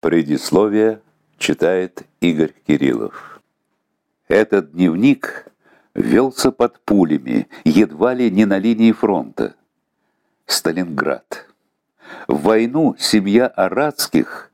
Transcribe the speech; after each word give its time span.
Предисловие 0.00 1.02
читает 1.36 2.04
Игорь 2.22 2.54
Кириллов. 2.66 3.42
Этот 4.28 4.72
дневник 4.72 5.44
велся 5.94 6.52
под 6.52 6.80
пулями, 6.80 7.48
едва 7.64 8.14
ли 8.14 8.30
не 8.30 8.46
на 8.46 8.56
линии 8.56 8.92
фронта. 8.92 9.56
Сталинград. 10.46 11.46
В 12.28 12.40
войну 12.40 12.96
семья 12.98 13.46
Арадских, 13.46 14.50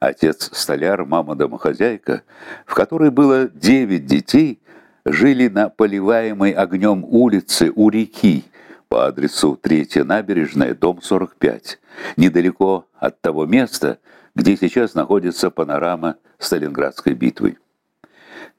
отец 0.00 0.48
столяр, 0.54 1.04
мама 1.04 1.36
домохозяйка, 1.36 2.22
в 2.64 2.74
которой 2.74 3.10
было 3.10 3.46
девять 3.46 4.06
детей, 4.06 4.58
жили 5.04 5.48
на 5.48 5.68
поливаемой 5.68 6.52
огнем 6.52 7.04
улице 7.04 7.70
у 7.74 7.90
реки 7.90 8.44
по 8.88 9.06
адресу 9.06 9.58
Третья 9.60 10.04
набережная, 10.04 10.74
дом 10.74 11.02
45, 11.02 11.78
недалеко 12.16 12.86
от 12.98 13.20
того 13.20 13.44
места, 13.44 13.98
где 14.38 14.56
сейчас 14.56 14.94
находится 14.94 15.50
панорама 15.50 16.14
Сталинградской 16.38 17.14
битвы. 17.14 17.58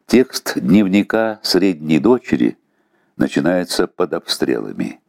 Текст 0.07 0.59
дневника 0.59 1.39
средней 1.41 1.99
дочери 1.99 2.57
начинается 3.15 3.87
под 3.87 4.13
обстрелами 4.13 4.99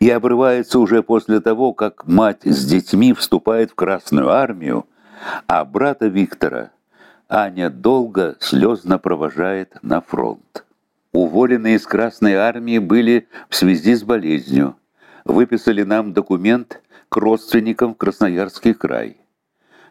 и 0.00 0.10
обрывается 0.10 0.80
уже 0.80 1.04
после 1.04 1.40
того, 1.40 1.72
как 1.74 2.08
мать 2.08 2.40
с 2.42 2.66
детьми 2.66 3.12
вступает 3.12 3.70
в 3.70 3.74
Красную 3.76 4.28
армию, 4.28 4.86
а 5.46 5.64
брата 5.64 6.08
Виктора 6.08 6.70
Аня 7.28 7.70
долго 7.70 8.36
слезно 8.40 8.98
провожает 8.98 9.76
на 9.82 10.00
фронт. 10.00 10.64
Уволенные 11.12 11.76
из 11.76 11.86
Красной 11.86 12.34
армии 12.34 12.78
были 12.78 13.28
в 13.48 13.54
связи 13.54 13.94
с 13.94 14.02
болезнью. 14.02 14.74
Выписали 15.24 15.84
нам 15.84 16.12
документ 16.12 16.82
к 17.08 17.16
родственникам 17.16 17.94
в 17.94 17.96
Красноярский 17.96 18.74
край. 18.74 19.18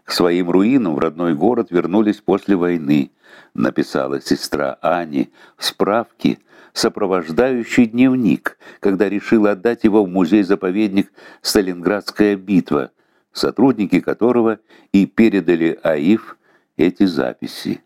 К 0.05 0.11
своим 0.11 0.51
руинам 0.51 0.95
в 0.95 0.99
родной 0.99 1.33
город 1.33 1.71
вернулись 1.71 2.17
после 2.17 2.55
войны, 2.55 3.11
написала 3.55 4.21
сестра 4.21 4.77
Ани 4.81 5.31
в 5.57 5.65
справке 5.65 6.37
сопровождающий 6.73 7.87
дневник, 7.87 8.57
когда 8.79 9.09
решила 9.09 9.51
отдать 9.51 9.83
его 9.83 10.03
в 10.03 10.09
музей-заповедник 10.09 11.11
«Сталинградская 11.41 12.35
битва», 12.35 12.91
сотрудники 13.31 13.99
которого 13.99 14.59
и 14.91 15.07
передали 15.07 15.79
АИФ 15.81 16.37
эти 16.77 17.05
записи. 17.05 17.81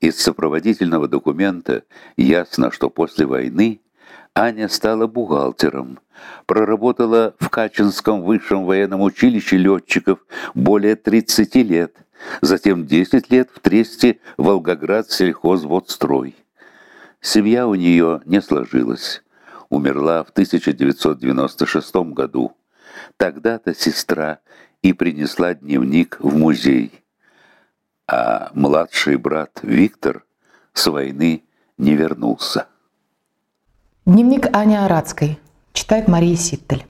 Из 0.00 0.18
сопроводительного 0.18 1.06
документа 1.06 1.84
ясно, 2.16 2.72
что 2.72 2.90
после 2.90 3.26
войны 3.26 3.80
Аня 4.36 4.68
стала 4.68 5.06
бухгалтером, 5.06 6.00
проработала 6.46 7.36
в 7.38 7.48
Качинском 7.50 8.22
высшем 8.22 8.64
военном 8.64 9.00
училище 9.02 9.56
летчиков 9.56 10.18
более 10.54 10.96
30 10.96 11.54
лет, 11.54 11.96
затем 12.40 12.84
10 12.84 13.30
лет 13.30 13.50
в 13.54 13.60
Тресте 13.60 14.18
Волгоград 14.36 15.08
сельхозводстрой. 15.08 16.34
Семья 17.20 17.68
у 17.68 17.76
нее 17.76 18.22
не 18.24 18.42
сложилась. 18.42 19.22
Умерла 19.68 20.24
в 20.24 20.30
1996 20.30 21.94
году. 22.12 22.56
Тогда-то 23.16 23.72
сестра 23.72 24.40
и 24.82 24.92
принесла 24.92 25.54
дневник 25.54 26.16
в 26.18 26.36
музей. 26.36 27.04
А 28.08 28.50
младший 28.52 29.16
брат 29.16 29.60
Виктор 29.62 30.24
с 30.72 30.88
войны 30.88 31.44
не 31.78 31.94
вернулся. 31.94 32.66
Дневник 34.06 34.54
Ани 34.54 34.76
Арадской. 34.76 35.38
Читает 35.72 36.08
Мария 36.08 36.36
Ситтель. 36.36 36.84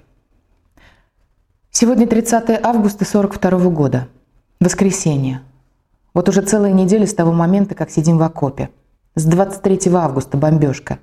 Сегодня 1.70 2.09
30 2.09 2.61
августа 2.61 3.05
42 3.05 3.70
года. 3.70 4.09
Воскресенье. 4.59 5.41
Вот 6.12 6.29
уже 6.29 6.42
целая 6.42 6.73
неделя 6.73 7.07
с 7.07 7.15
того 7.15 7.33
момента, 7.33 7.77
как 7.77 7.91
сидим 7.91 8.19
в 8.19 8.23
окопе. 8.25 8.70
С 9.15 9.27
23 9.27 9.92
августа 9.95 10.37
бомбежка. 10.37 10.98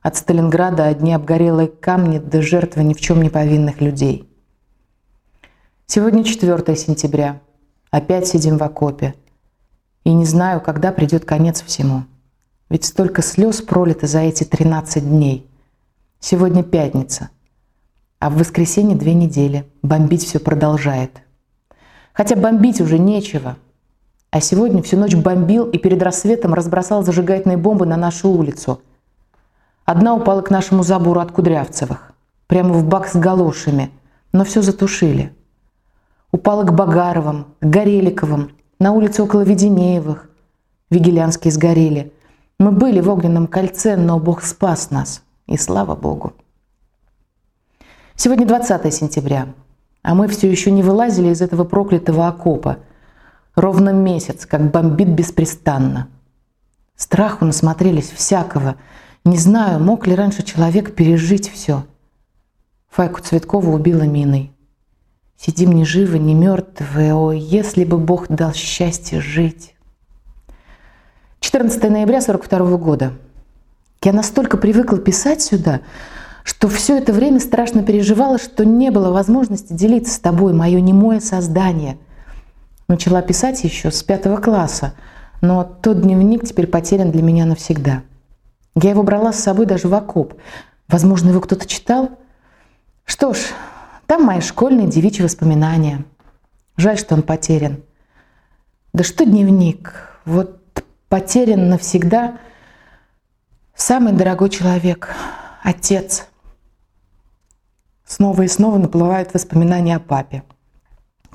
От 0.00 0.16
Сталинграда 0.16 0.84
одни 0.84 1.12
обгорелые 1.12 1.66
камни 1.66 2.20
до 2.20 2.40
жертвы 2.40 2.84
ни 2.84 2.94
в 2.94 3.00
чем 3.00 3.20
не 3.20 3.28
повинных 3.28 3.80
людей. 3.80 4.32
Сегодня 5.86 6.22
4 6.22 6.76
сентября. 6.76 7.40
Опять 7.90 8.28
сидим 8.28 8.58
в 8.58 8.62
окопе. 8.62 9.16
И 10.04 10.12
не 10.12 10.24
знаю, 10.24 10.60
когда 10.60 10.92
придет 10.92 11.24
конец 11.24 11.62
всему. 11.62 12.04
Ведь 12.70 12.84
столько 12.84 13.22
слез 13.22 13.60
пролито 13.60 14.06
за 14.06 14.20
эти 14.20 14.44
13 14.44 15.02
дней. 15.02 15.47
Сегодня 16.20 16.64
пятница. 16.64 17.30
А 18.18 18.28
в 18.28 18.38
воскресенье 18.38 18.96
две 18.96 19.14
недели. 19.14 19.70
Бомбить 19.82 20.24
все 20.24 20.40
продолжает. 20.40 21.22
Хотя 22.12 22.34
бомбить 22.34 22.80
уже 22.80 22.98
нечего. 22.98 23.56
А 24.30 24.40
сегодня 24.40 24.82
всю 24.82 24.96
ночь 24.96 25.14
бомбил 25.14 25.70
и 25.70 25.78
перед 25.78 26.02
рассветом 26.02 26.54
разбросал 26.54 27.04
зажигательные 27.04 27.56
бомбы 27.56 27.86
на 27.86 27.96
нашу 27.96 28.30
улицу. 28.30 28.82
Одна 29.84 30.16
упала 30.16 30.42
к 30.42 30.50
нашему 30.50 30.82
забору 30.82 31.20
от 31.20 31.30
Кудрявцевых. 31.30 32.12
Прямо 32.48 32.74
в 32.74 32.84
бак 32.84 33.06
с 33.06 33.14
галошами. 33.14 33.92
Но 34.32 34.44
все 34.44 34.60
затушили. 34.60 35.32
Упала 36.32 36.64
к 36.64 36.74
Багаровым, 36.74 37.46
к 37.60 37.64
Гореликовым, 37.64 38.50
на 38.80 38.90
улице 38.92 39.22
около 39.22 39.42
Веденеевых. 39.42 40.28
Вигелянские 40.90 41.52
сгорели. 41.52 42.12
Мы 42.58 42.72
были 42.72 43.00
в 43.00 43.08
огненном 43.08 43.46
кольце, 43.46 43.96
но 43.96 44.18
Бог 44.18 44.42
спас 44.42 44.90
нас. 44.90 45.22
И 45.48 45.56
слава 45.56 45.96
Богу. 45.96 46.34
Сегодня 48.14 48.46
20 48.46 48.94
сентября, 48.94 49.48
а 50.02 50.14
мы 50.14 50.28
все 50.28 50.50
еще 50.50 50.70
не 50.70 50.82
вылазили 50.82 51.30
из 51.30 51.40
этого 51.40 51.64
проклятого 51.64 52.28
окопа. 52.28 52.80
Ровно 53.54 53.90
месяц, 53.90 54.44
как 54.44 54.70
бомбит 54.70 55.08
беспрестанно. 55.08 56.08
Страху 56.96 57.46
насмотрелись 57.46 58.10
всякого. 58.10 58.76
Не 59.24 59.38
знаю, 59.38 59.80
мог 59.80 60.06
ли 60.06 60.14
раньше 60.14 60.42
человек 60.42 60.94
пережить 60.94 61.50
все. 61.50 61.86
Файку 62.90 63.22
Цветкову 63.22 63.72
убила 63.72 64.02
миной. 64.02 64.52
Сидим 65.38 65.72
ни 65.72 65.84
живы, 65.84 66.18
ни 66.18 66.34
мертвые. 66.34 67.14
О, 67.14 67.32
если 67.32 67.84
бы 67.84 67.96
Бог 67.96 68.28
дал 68.28 68.52
счастье 68.52 69.22
жить. 69.22 69.74
14 71.40 71.82
ноября 71.84 72.20
42 72.20 72.76
года. 72.76 73.12
Я 74.04 74.12
настолько 74.12 74.56
привыкла 74.56 74.98
писать 74.98 75.42
сюда, 75.42 75.80
что 76.44 76.68
все 76.68 76.98
это 76.98 77.12
время 77.12 77.40
страшно 77.40 77.82
переживала, 77.82 78.38
что 78.38 78.64
не 78.64 78.90
было 78.90 79.10
возможности 79.10 79.72
делиться 79.72 80.14
с 80.14 80.20
тобой, 80.20 80.52
мое 80.52 80.80
немое 80.80 81.18
создание. 81.18 81.98
Начала 82.86 83.22
писать 83.22 83.64
еще 83.64 83.90
с 83.90 84.02
пятого 84.04 84.36
класса, 84.36 84.94
но 85.40 85.64
тот 85.64 86.00
дневник 86.00 86.46
теперь 86.46 86.68
потерян 86.68 87.10
для 87.10 87.22
меня 87.22 87.44
навсегда. 87.44 88.02
Я 88.76 88.90
его 88.90 89.02
брала 89.02 89.32
с 89.32 89.40
собой 89.40 89.66
даже 89.66 89.88
в 89.88 89.94
окоп. 89.94 90.34
Возможно, 90.86 91.30
его 91.30 91.40
кто-то 91.40 91.66
читал? 91.66 92.10
Что 93.04 93.34
ж, 93.34 93.38
там 94.06 94.22
мои 94.22 94.40
школьные 94.40 94.86
девичьи 94.86 95.24
воспоминания. 95.24 96.04
Жаль, 96.76 96.98
что 96.98 97.16
он 97.16 97.22
потерян. 97.22 97.82
Да 98.92 99.02
что 99.02 99.26
дневник? 99.26 99.92
Вот 100.24 100.60
потерян 101.08 101.68
навсегда– 101.68 102.38
Самый 103.80 104.12
дорогой 104.12 104.50
человек, 104.50 105.14
отец. 105.62 106.26
Снова 108.04 108.42
и 108.42 108.48
снова 108.48 108.76
наплывают 108.76 109.32
воспоминания 109.32 109.94
о 109.94 110.00
папе. 110.00 110.42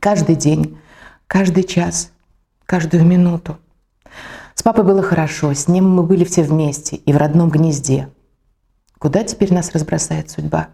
Каждый 0.01 0.35
день, 0.35 0.77
каждый 1.25 1.63
час, 1.63 2.11
каждую 2.65 3.05
минуту. 3.05 3.57
С 4.55 4.61
папой 4.61 4.83
было 4.83 5.01
хорошо, 5.01 5.53
с 5.53 5.69
ним 5.69 5.89
мы 5.89 6.03
были 6.03 6.25
все 6.25 6.43
вместе 6.43 6.97
и 6.97 7.13
в 7.13 7.17
родном 7.17 7.49
гнезде. 7.49 8.09
Куда 8.99 9.23
теперь 9.23 9.53
нас 9.53 9.71
разбросает 9.71 10.29
судьба? 10.29 10.67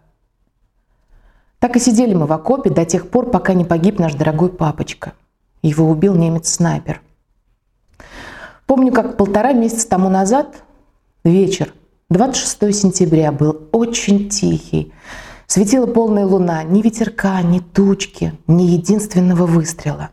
Так 1.60 1.76
и 1.76 1.80
сидели 1.80 2.16
мы 2.16 2.26
в 2.26 2.34
окопе 2.34 2.72
до 2.72 2.84
тех 2.84 3.12
пор, 3.12 3.30
пока 3.30 3.54
не 3.54 3.64
погиб 3.64 4.00
наш 4.00 4.16
дорогой 4.16 4.50
папочка. 4.50 5.14
Его 5.62 5.88
убил 5.88 6.16
немец-снайпер. 6.16 7.00
Помню, 8.66 8.92
как 8.92 9.18
полтора 9.18 9.54
месяца 9.54 9.88
тому 9.88 10.10
назад 10.10 10.64
Вечер, 11.26 11.74
26 12.10 12.74
сентября, 12.74 13.34
был 13.34 13.68
очень 13.74 14.30
тихий. 14.30 14.94
Светила 15.48 15.86
полная 15.86 16.26
луна, 16.26 16.64
ни 16.64 16.82
ветерка, 16.82 17.42
ни 17.42 17.60
тучки, 17.60 18.40
ни 18.48 18.64
единственного 18.64 19.46
выстрела. 19.46 20.12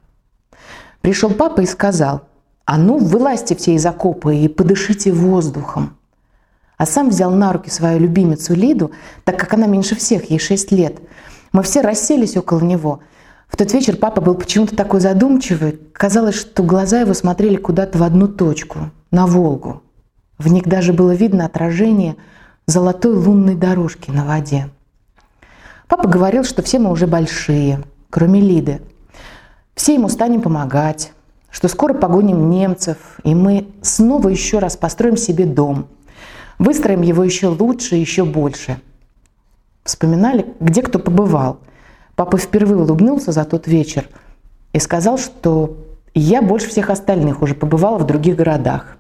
Пришел 1.03 1.31
папа 1.31 1.61
и 1.61 1.67
сказал, 1.67 2.23
а 2.65 2.77
ну 2.77 2.99
вылазьте 2.99 3.55
все 3.55 3.75
из 3.75 3.87
окопа 3.87 4.35
и 4.35 4.49
подышите 4.49 5.13
воздухом. 5.13 5.97
А 6.77 6.87
сам 6.87 7.11
взял 7.11 7.31
на 7.31 7.53
руки 7.53 7.71
свою 7.71 8.01
любимицу 8.01 8.55
Лиду, 8.57 8.91
так 9.23 9.39
как 9.39 9.55
она 9.55 9.69
меньше 9.69 9.95
всех, 9.95 10.29
ей 10.29 10.41
6 10.41 10.73
лет. 10.73 10.99
Мы 11.53 11.63
все 11.63 11.83
расселись 11.83 12.37
около 12.37 12.59
него. 12.59 12.99
В 13.47 13.57
тот 13.57 13.73
вечер 13.73 13.97
папа 13.97 14.21
был 14.21 14.35
почему-то 14.35 14.75
такой 14.75 14.99
задумчивый. 14.99 15.79
Казалось, 15.93 16.35
что 16.35 16.65
глаза 16.65 17.03
его 17.03 17.15
смотрели 17.15 17.59
куда-то 17.59 17.97
в 17.97 18.03
одну 18.03 18.27
точку, 18.27 18.91
на 19.13 19.29
Волгу. 19.29 19.83
В 20.39 20.49
них 20.53 20.67
даже 20.67 20.93
было 20.93 21.13
видно 21.13 21.47
отражение 21.47 22.17
золотой 22.67 23.15
лунной 23.15 23.55
дорожки 23.55 24.11
на 24.11 24.25
воде. 24.25 24.69
Папа 25.89 26.09
говорил, 26.09 26.45
что 26.45 26.63
все 26.63 26.79
мы 26.79 26.91
уже 26.91 27.07
большие, 27.07 27.83
кроме 28.11 28.41
Лиды. 28.41 28.81
все 29.75 29.95
ему 29.95 30.09
станем 30.09 30.43
помогать, 30.43 31.13
что 31.51 31.69
скоро 31.69 31.95
погоним 31.95 32.51
немцев, 32.51 32.99
и 33.23 33.35
мы 33.35 33.69
снова 33.83 34.29
еще 34.29 34.59
раз 34.59 34.77
построим 34.77 35.17
себе 35.17 35.47
дом, 35.47 35.87
выстроим 36.59 37.03
его 37.03 37.23
еще 37.23 37.49
лучше, 37.49 37.97
еще 37.97 38.25
больше. 38.25 38.81
Вспоминали, 39.85 40.55
где 40.59 40.83
кто 40.83 40.99
побывал. 40.99 41.61
Папа 42.17 42.37
впервые 42.39 42.83
улыбнулся 42.83 43.31
за 43.31 43.45
тот 43.45 43.69
вечер 43.69 44.09
и 44.73 44.81
сказал, 44.81 45.19
что 45.19 45.77
я 46.15 46.43
больше 46.43 46.69
всех 46.69 46.91
остальных 46.91 47.43
уже 47.43 47.55
побывала 47.55 47.99
в 47.99 48.07
других 48.07 48.37
городах. 48.37 48.97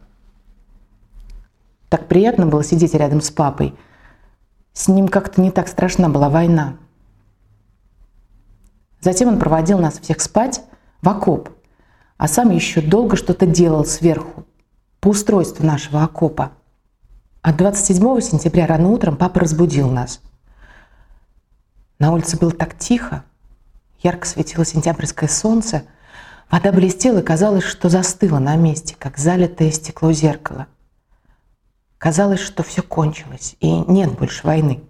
Так 1.88 2.08
приятно 2.08 2.46
было 2.46 2.64
сидеть 2.64 2.94
рядом 2.94 3.20
с 3.20 3.30
папой. 3.30 3.74
С 4.72 4.88
ним 4.88 5.08
как-то 5.08 5.40
не 5.40 5.50
так 5.50 5.68
страшна 5.68 6.08
была 6.08 6.28
война. 6.28 6.76
Затем 9.00 9.28
он 9.28 9.38
проводил 9.38 9.78
нас 9.78 9.98
всех 9.98 10.20
спать 10.20 10.62
в 11.00 11.08
окоп, 11.08 11.50
а 12.16 12.28
сам 12.28 12.50
еще 12.50 12.80
долго 12.80 13.16
что-то 13.16 13.46
делал 13.46 13.84
сверху 13.84 14.46
по 15.00 15.08
устройству 15.08 15.64
нашего 15.64 16.02
окопа. 16.02 16.52
А 17.42 17.52
27 17.52 18.20
сентября 18.20 18.66
рано 18.66 18.88
утром 18.88 19.16
папа 19.16 19.40
разбудил 19.40 19.88
нас. 19.90 20.20
На 22.00 22.12
улице 22.12 22.36
было 22.36 22.50
так 22.50 22.76
тихо, 22.76 23.24
ярко 24.02 24.26
светило 24.26 24.64
сентябрьское 24.64 25.28
солнце, 25.28 25.84
вода 26.50 26.72
блестела 26.72 27.20
и 27.20 27.22
казалось, 27.22 27.64
что 27.64 27.88
застыла 27.88 28.40
на 28.40 28.56
месте, 28.56 28.96
как 28.98 29.16
залитое 29.16 29.70
стекло 29.70 30.12
зеркало. 30.12 30.66
Казалось, 31.98 32.40
что 32.40 32.62
все 32.62 32.82
кончилось 32.82 33.56
и 33.60 33.70
нет 33.70 34.12
больше 34.12 34.46
войны. 34.46 34.82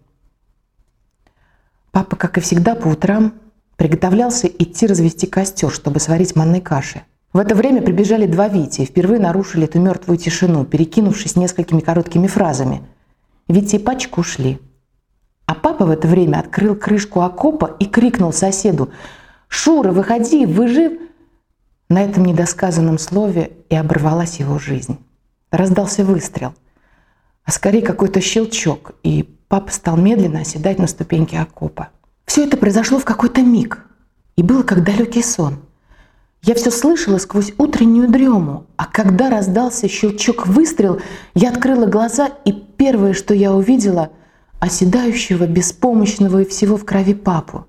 Папа, 1.92 2.16
как 2.16 2.38
и 2.38 2.40
всегда, 2.40 2.74
по 2.74 2.88
утрам 2.88 3.32
Приготовлялся 3.76 4.46
идти 4.46 4.86
развести 4.86 5.26
костер, 5.26 5.70
чтобы 5.70 6.00
сварить 6.00 6.34
манной 6.34 6.60
каши. 6.60 7.02
В 7.32 7.38
это 7.38 7.54
время 7.54 7.82
прибежали 7.82 8.26
два 8.26 8.48
Вити 8.48 8.80
и 8.80 8.86
впервые 8.86 9.20
нарушили 9.20 9.64
эту 9.64 9.78
мертвую 9.78 10.16
тишину, 10.16 10.64
перекинувшись 10.64 11.36
несколькими 11.36 11.80
короткими 11.80 12.26
фразами. 12.26 12.82
Вити 13.48 13.76
и 13.76 13.78
пачка 13.78 14.20
ушли. 14.20 14.58
А 15.44 15.54
папа 15.54 15.84
в 15.84 15.90
это 15.90 16.08
время 16.08 16.38
открыл 16.38 16.74
крышку 16.74 17.20
окопа 17.20 17.76
и 17.78 17.84
крикнул 17.84 18.32
соседу 18.32 18.90
«Шура, 19.48 19.92
выходи, 19.92 20.46
вы 20.46 20.68
жив?» 20.68 20.98
На 21.90 22.02
этом 22.02 22.24
недосказанном 22.24 22.98
слове 22.98 23.52
и 23.68 23.76
оборвалась 23.76 24.40
его 24.40 24.58
жизнь. 24.58 24.98
Раздался 25.50 26.02
выстрел, 26.02 26.54
а 27.46 27.52
скорее 27.52 27.80
какой-то 27.80 28.20
щелчок, 28.20 28.92
и 29.02 29.22
папа 29.48 29.72
стал 29.72 29.96
медленно 29.96 30.40
оседать 30.40 30.78
на 30.78 30.86
ступеньке 30.86 31.38
окопа. 31.38 31.88
Все 32.26 32.44
это 32.44 32.58
произошло 32.58 32.98
в 32.98 33.04
какой-то 33.04 33.40
миг 33.40 33.86
и 34.36 34.42
было 34.42 34.62
как 34.62 34.84
далекий 34.84 35.22
сон. 35.22 35.60
Я 36.42 36.54
все 36.54 36.70
слышала 36.70 37.16
сквозь 37.16 37.54
утреннюю 37.56 38.08
дрему, 38.10 38.66
а 38.76 38.84
когда 38.84 39.30
раздался 39.30 39.88
щелчок 39.88 40.46
выстрел, 40.46 41.00
я 41.34 41.48
открыла 41.48 41.86
глаза, 41.86 42.30
и 42.44 42.52
первое, 42.52 43.14
что 43.14 43.32
я 43.32 43.54
увидела– 43.54 44.10
оседающего, 44.60 45.46
беспомощного 45.46 46.42
и 46.42 46.44
всего 46.44 46.76
в 46.76 46.84
крови 46.84 47.14
папу. 47.14 47.66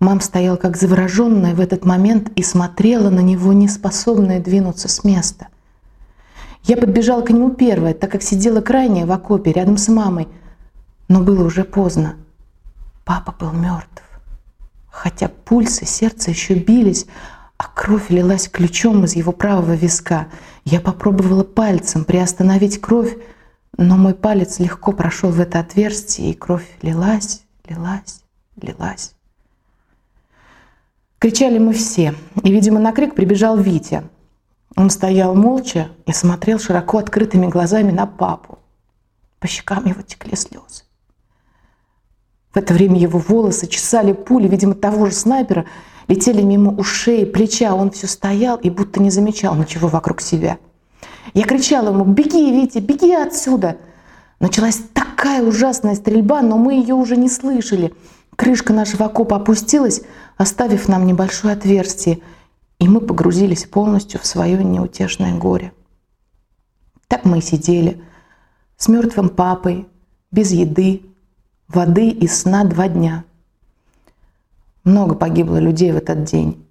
Мам 0.00 0.20
стояла 0.20 0.56
как 0.56 0.76
завороженная 0.76 1.54
в 1.54 1.60
этот 1.60 1.84
момент 1.84 2.30
и 2.36 2.42
смотрела 2.42 3.10
на 3.10 3.20
него, 3.20 3.52
не 3.52 3.68
способная 3.68 4.40
двинуться 4.40 4.88
с 4.88 5.04
места. 5.04 5.48
Я 6.64 6.78
подбежала 6.78 7.20
к 7.20 7.30
нему 7.30 7.50
первая, 7.50 7.92
так 7.92 8.10
как 8.10 8.22
сидела 8.22 8.62
крайняя 8.62 9.04
в 9.04 9.12
окопе 9.12 9.52
рядом 9.52 9.76
с 9.76 9.88
мамой, 9.88 10.28
но 11.08 11.20
было 11.22 11.44
уже 11.44 11.62
поздно. 11.62 12.16
Папа 13.04 13.34
был 13.38 13.52
мертв. 13.52 14.02
Хотя 14.90 15.28
пульс 15.28 15.82
и 15.82 15.84
сердце 15.84 16.30
еще 16.30 16.54
бились, 16.54 17.06
а 17.58 17.64
кровь 17.64 18.08
лилась 18.08 18.48
ключом 18.48 19.04
из 19.04 19.14
его 19.14 19.32
правого 19.32 19.74
виска. 19.74 20.28
Я 20.64 20.80
попробовала 20.80 21.44
пальцем 21.44 22.04
приостановить 22.04 22.80
кровь, 22.80 23.14
но 23.76 23.96
мой 23.98 24.14
палец 24.14 24.58
легко 24.58 24.92
прошел 24.92 25.30
в 25.30 25.40
это 25.40 25.60
отверстие, 25.60 26.30
и 26.30 26.34
кровь 26.34 26.66
лилась, 26.80 27.42
лилась, 27.68 28.22
лилась. 28.60 29.14
Кричали 31.18 31.58
мы 31.58 31.74
все, 31.74 32.14
и, 32.42 32.50
видимо, 32.50 32.80
на 32.80 32.92
крик 32.92 33.14
прибежал 33.14 33.58
Витя. 33.58 34.04
Он 34.76 34.90
стоял 34.90 35.34
молча 35.34 35.88
и 36.06 36.12
смотрел 36.12 36.58
широко 36.58 36.98
открытыми 36.98 37.46
глазами 37.46 37.92
на 37.92 38.06
папу. 38.06 38.58
По 39.38 39.46
щекам 39.46 39.86
его 39.86 40.02
текли 40.02 40.36
слезы. 40.36 40.84
В 42.52 42.56
это 42.56 42.72
время 42.72 42.98
его 42.98 43.18
волосы 43.18 43.66
чесали 43.66 44.12
пули, 44.12 44.48
видимо, 44.48 44.74
того 44.74 45.06
же 45.06 45.12
снайпера, 45.12 45.66
летели 46.08 46.42
мимо 46.42 46.72
ушей, 46.72 47.26
плеча. 47.26 47.74
Он 47.74 47.90
все 47.90 48.06
стоял 48.06 48.56
и 48.56 48.70
будто 48.70 49.00
не 49.00 49.10
замечал 49.10 49.54
ничего 49.54 49.88
вокруг 49.88 50.20
себя. 50.20 50.58
Я 51.34 51.44
кричала 51.44 51.88
ему 51.88 52.04
«Беги, 52.04 52.52
Витя, 52.52 52.78
беги 52.78 53.12
отсюда!» 53.12 53.78
Началась 54.40 54.80
такая 54.92 55.42
ужасная 55.42 55.94
стрельба, 55.94 56.42
но 56.42 56.56
мы 56.58 56.74
ее 56.74 56.94
уже 56.94 57.16
не 57.16 57.28
слышали. 57.28 57.92
Крышка 58.36 58.72
нашего 58.72 59.06
окопа 59.06 59.36
опустилась, 59.36 60.02
оставив 60.36 60.88
нам 60.88 61.06
небольшое 61.06 61.54
отверстие, 61.54 62.20
и 62.78 62.88
мы 62.88 63.00
погрузились 63.00 63.64
полностью 63.64 64.20
в 64.20 64.26
свое 64.26 64.62
неутешное 64.62 65.36
горе. 65.36 65.72
Так 67.08 67.24
мы 67.24 67.38
и 67.38 67.42
сидели, 67.42 68.02
с 68.76 68.88
мертвым 68.88 69.28
папой, 69.28 69.86
без 70.30 70.52
еды, 70.52 71.02
воды 71.68 72.10
и 72.10 72.26
сна 72.26 72.64
два 72.64 72.88
дня. 72.88 73.24
Много 74.84 75.14
погибло 75.14 75.58
людей 75.58 75.92
в 75.92 75.96
этот 75.96 76.24
день. 76.24 76.66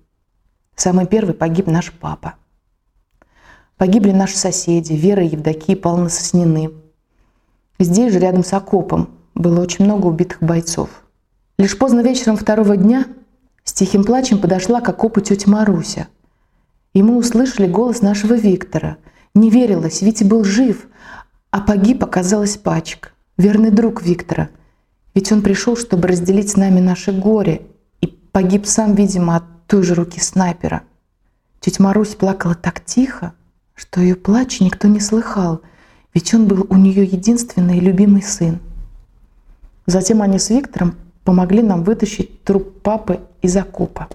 Самый 0.76 1.08
первый 1.08 1.34
погиб 1.34 1.68
наш 1.68 1.92
папа. 1.92 2.36
Погибли 3.78 4.12
наши 4.12 4.38
соседи, 4.38 4.94
Вера 4.94 5.24
и 5.24 5.30
Евдокия 5.30 5.76
Павловна 5.76 6.10
Соснины. 6.10 6.72
Здесь 7.80 8.14
же, 8.14 8.20
рядом 8.20 8.44
с 8.44 8.54
окопом, 8.54 9.10
было 9.34 9.62
очень 9.62 9.86
много 9.86 10.08
убитых 10.08 10.42
бойцов. 10.42 10.90
Лишь 11.58 11.78
поздно 11.78 12.02
вечером 12.02 12.38
второго 12.38 12.78
дня 12.78 13.06
с 13.74 13.76
тихим 13.76 14.04
плачем 14.04 14.38
подошла 14.38 14.82
к 14.82 14.90
окопу 14.90 15.20
тетя 15.20 15.50
Маруся. 15.50 16.08
И 16.94 17.02
мы 17.02 17.18
услышали 17.18 17.68
голос 17.68 18.02
нашего 18.02 18.36
Виктора. 18.36 18.98
Не 19.34 19.50
верилось, 19.50 20.04
Витя 20.04 20.26
был 20.26 20.44
жив, 20.44 20.88
а 21.50 21.60
погиб 21.60 22.04
оказалась 22.04 22.56
пачка, 22.56 23.10
верный 23.38 23.72
друг 23.72 24.04
Виктора– 24.04 24.50
ведь 25.14 25.32
он 25.32 25.42
пришел, 25.42 25.78
чтобы 25.78 26.08
разделить 26.08 26.50
с 26.50 26.56
нами 26.56 26.80
наше 26.80 27.12
горе, 27.12 27.62
и 28.02 28.08
погиб 28.08 28.66
сам, 28.66 28.96
видимо, 28.96 29.36
от 29.36 29.44
той 29.68 29.84
же 29.84 29.94
руки 29.94 30.20
снайпера. 30.20 30.84
Тетя 31.60 31.84
Марусь 31.84 32.16
плакала 32.16 32.56
так 32.56 32.84
тихо, 32.84 33.34
что 33.76 34.02
ее 34.02 34.16
плач 34.16 34.60
никто 34.60 34.88
не 34.88 35.00
слыхал, 35.00 35.62
ведь 36.14 36.34
он 36.34 36.48
был 36.48 36.66
у 36.70 36.76
нее 36.76 37.04
единственный 37.04 37.78
и 37.78 37.82
любимый 37.82 38.22
сын. 38.22 38.60
Затем 39.86 40.22
они 40.22 40.40
с 40.40 40.50
Виктором 40.50 40.96
помогли 41.24 41.62
нам 41.62 41.84
вытащить 41.84 42.44
труп 42.44 42.82
папы 42.82 43.20
из 43.42 43.56
окопа. 43.58 44.08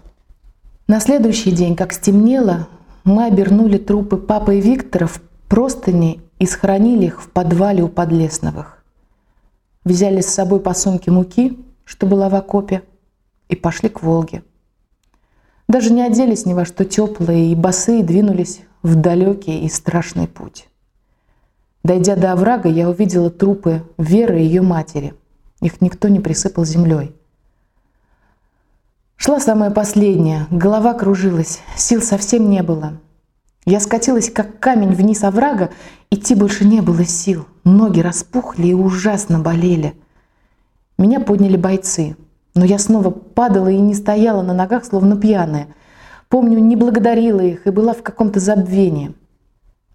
На 0.86 1.00
следующий 1.00 1.50
день, 1.50 1.76
как 1.76 1.92
стемнело, 1.92 2.68
мы 3.04 3.26
обернули 3.26 3.78
трупы 3.78 4.16
папы 4.16 4.58
и 4.58 4.60
Виктора 4.60 5.06
в 5.06 5.20
простыни 5.48 6.20
и 6.38 6.46
сохранили 6.46 7.06
их 7.06 7.22
в 7.22 7.30
подвале 7.30 7.82
у 7.82 7.88
Подлесновых 7.88 8.78
взяли 9.88 10.20
с 10.20 10.26
собой 10.26 10.60
по 10.60 10.74
сумке 10.74 11.10
муки, 11.10 11.58
что 11.84 12.06
была 12.06 12.28
в 12.28 12.34
окопе, 12.34 12.82
и 13.48 13.56
пошли 13.56 13.88
к 13.88 14.02
Волге. 14.02 14.42
Даже 15.68 15.92
не 15.92 16.02
оделись 16.02 16.46
ни 16.46 16.54
во 16.54 16.64
что 16.64 16.84
теплые 16.84 17.52
и 17.52 17.54
босые 17.54 18.02
двинулись 18.02 18.60
в 18.82 18.94
далекий 18.94 19.64
и 19.64 19.68
страшный 19.68 20.28
путь. 20.28 20.68
Дойдя 21.82 22.16
до 22.16 22.32
оврага, 22.32 22.68
я 22.68 22.88
увидела 22.88 23.30
трупы 23.30 23.82
Веры 23.96 24.40
и 24.40 24.44
ее 24.44 24.62
матери. 24.62 25.14
Их 25.60 25.80
никто 25.80 26.08
не 26.08 26.20
присыпал 26.20 26.64
землей. 26.64 27.14
Шла 29.16 29.40
самая 29.40 29.70
последняя, 29.70 30.46
голова 30.50 30.94
кружилась, 30.94 31.60
сил 31.76 32.00
совсем 32.00 32.48
не 32.48 32.62
было. 32.62 33.00
Я 33.64 33.80
скатилась, 33.80 34.30
как 34.30 34.60
камень 34.60 34.94
вниз 34.94 35.24
оврага, 35.24 35.70
идти 36.10 36.34
больше 36.34 36.64
не 36.64 36.80
было 36.80 37.04
сил. 37.04 37.46
Ноги 37.64 38.00
распухли 38.00 38.68
и 38.68 38.74
ужасно 38.74 39.40
болели. 39.40 39.94
Меня 40.96 41.20
подняли 41.20 41.56
бойцы, 41.56 42.16
но 42.54 42.64
я 42.64 42.78
снова 42.78 43.10
падала 43.10 43.68
и 43.68 43.76
не 43.76 43.94
стояла 43.94 44.42
на 44.42 44.54
ногах, 44.54 44.84
словно 44.84 45.20
пьяная. 45.20 45.68
Помню, 46.28 46.60
не 46.60 46.76
благодарила 46.76 47.40
их 47.40 47.66
и 47.66 47.70
была 47.70 47.92
в 47.92 48.02
каком-то 48.02 48.40
забвении. 48.40 49.14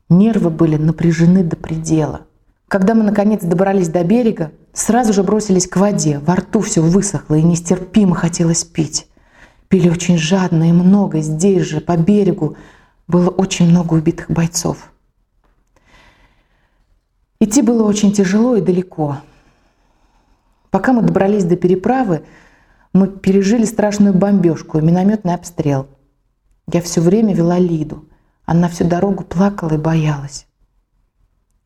Нервы 0.09 0.49
были 0.49 0.77
напряжены 0.77 1.43
до 1.43 1.55
предела. 1.55 2.21
Когда 2.67 2.93
мы, 2.93 3.03
наконец, 3.03 3.41
добрались 3.43 3.87
до 3.87 4.03
берега, 4.03 4.51
сразу 4.73 5.13
же 5.13 5.23
бросились 5.23 5.67
к 5.67 5.77
воде. 5.77 6.19
Во 6.19 6.35
рту 6.35 6.61
все 6.61 6.81
высохло 6.81 7.35
и 7.35 7.43
нестерпимо 7.43 8.15
хотелось 8.15 8.63
пить. 8.63 9.07
Пили 9.69 9.89
очень 9.89 10.17
жадно 10.17 10.69
и 10.69 10.73
много. 10.73 11.21
Здесь 11.21 11.63
же, 11.63 11.79
по 11.79 11.95
берегу, 11.95 12.57
было 13.07 13.29
очень 13.29 13.69
много 13.69 13.93
убитых 13.93 14.29
бойцов. 14.29 14.91
Идти 17.39 17.61
было 17.61 17.83
очень 17.83 18.13
тяжело 18.13 18.55
и 18.55 18.61
далеко. 18.61 19.17
Пока 20.69 20.93
мы 20.93 21.01
добрались 21.01 21.43
до 21.43 21.55
переправы, 21.55 22.23
мы 22.93 23.07
пережили 23.07 23.65
страшную 23.65 24.13
бомбежку 24.13 24.77
и 24.77 24.81
минометный 24.81 25.33
обстрел. 25.33 25.87
Я 26.71 26.81
все 26.81 27.01
время 27.01 27.35
вела 27.35 27.59
Лиду. 27.59 28.07
Она 28.45 28.69
всю 28.69 28.85
дорогу 28.85 29.23
плакала 29.23 29.73
и 29.73 29.77
боялась. 29.77 30.47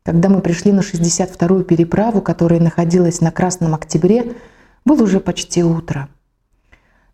Когда 0.08 0.30
мы 0.30 0.40
пришли 0.40 0.72
на 0.72 0.80
62-ю 0.80 1.64
переправу, 1.64 2.22
которая 2.22 2.60
находилась 2.60 3.20
на 3.20 3.30
Красном 3.30 3.74
Октябре, 3.74 4.36
было 4.86 5.02
уже 5.02 5.20
почти 5.20 5.62
утро. 5.62 6.08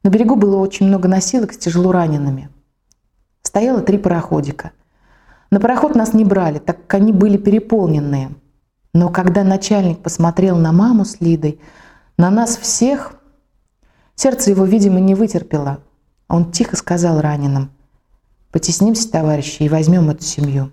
На 0.05 0.11
берегу 0.11 0.37
было 0.37 0.59
очень 0.59 0.87
много 0.87 1.09
носилок 1.09 1.53
с 1.53 1.59
тяжело 1.59 1.91
ранеными. 1.91 2.51
Стояло 3.43 3.81
три 3.81 3.99
пароходика. 3.99 4.71
На 5.51 5.59
пароход 5.59 5.97
нас 5.97 6.13
не 6.15 6.25
брали, 6.25 6.61
так 6.61 6.87
как 6.87 7.01
они 7.01 7.11
были 7.11 7.37
переполненные. 7.37 8.31
Но 8.93 9.09
когда 9.09 9.43
начальник 9.43 9.99
посмотрел 9.99 10.57
на 10.57 10.71
маму 10.71 11.05
с 11.05 11.21
Лидой, 11.21 11.61
на 12.17 12.31
нас 12.31 12.57
всех, 12.57 13.17
сердце 14.15 14.51
его, 14.51 14.65
видимо, 14.65 15.01
не 15.01 15.17
вытерпело. 15.17 15.81
Он 16.29 16.53
тихо 16.53 16.77
сказал 16.77 17.21
раненым, 17.21 17.73
«Потеснимся, 18.53 19.11
товарищи, 19.11 19.65
и 19.65 19.69
возьмем 19.69 20.11
эту 20.11 20.23
семью». 20.23 20.71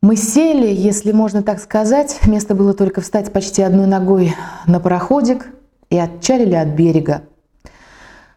Мы 0.00 0.14
сели, 0.14 0.72
если 0.72 1.10
можно 1.10 1.42
так 1.42 1.58
сказать, 1.58 2.20
место 2.24 2.54
было 2.54 2.72
только 2.72 3.00
встать 3.00 3.32
почти 3.32 3.62
одной 3.62 3.88
ногой 3.88 4.32
на 4.64 4.78
пароходик 4.78 5.48
и 5.90 5.98
отчалили 5.98 6.54
от 6.54 6.68
берега. 6.68 7.22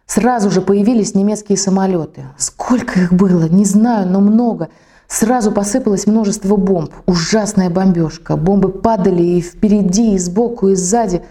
Сразу 0.06 0.50
же 0.50 0.60
появились 0.60 1.14
немецкие 1.14 1.56
самолеты. 1.56 2.24
Сколько 2.36 2.98
их 2.98 3.12
было, 3.12 3.48
не 3.48 3.64
знаю, 3.64 4.08
но 4.08 4.20
много. 4.20 4.70
Сразу 5.06 5.52
посыпалось 5.52 6.08
множество 6.08 6.56
бомб. 6.56 6.92
Ужасная 7.06 7.70
бомбежка. 7.70 8.36
Бомбы 8.36 8.68
падали 8.68 9.22
и 9.22 9.40
впереди, 9.40 10.14
и 10.14 10.18
сбоку, 10.18 10.68
и 10.68 10.74
сзади. 10.74 11.22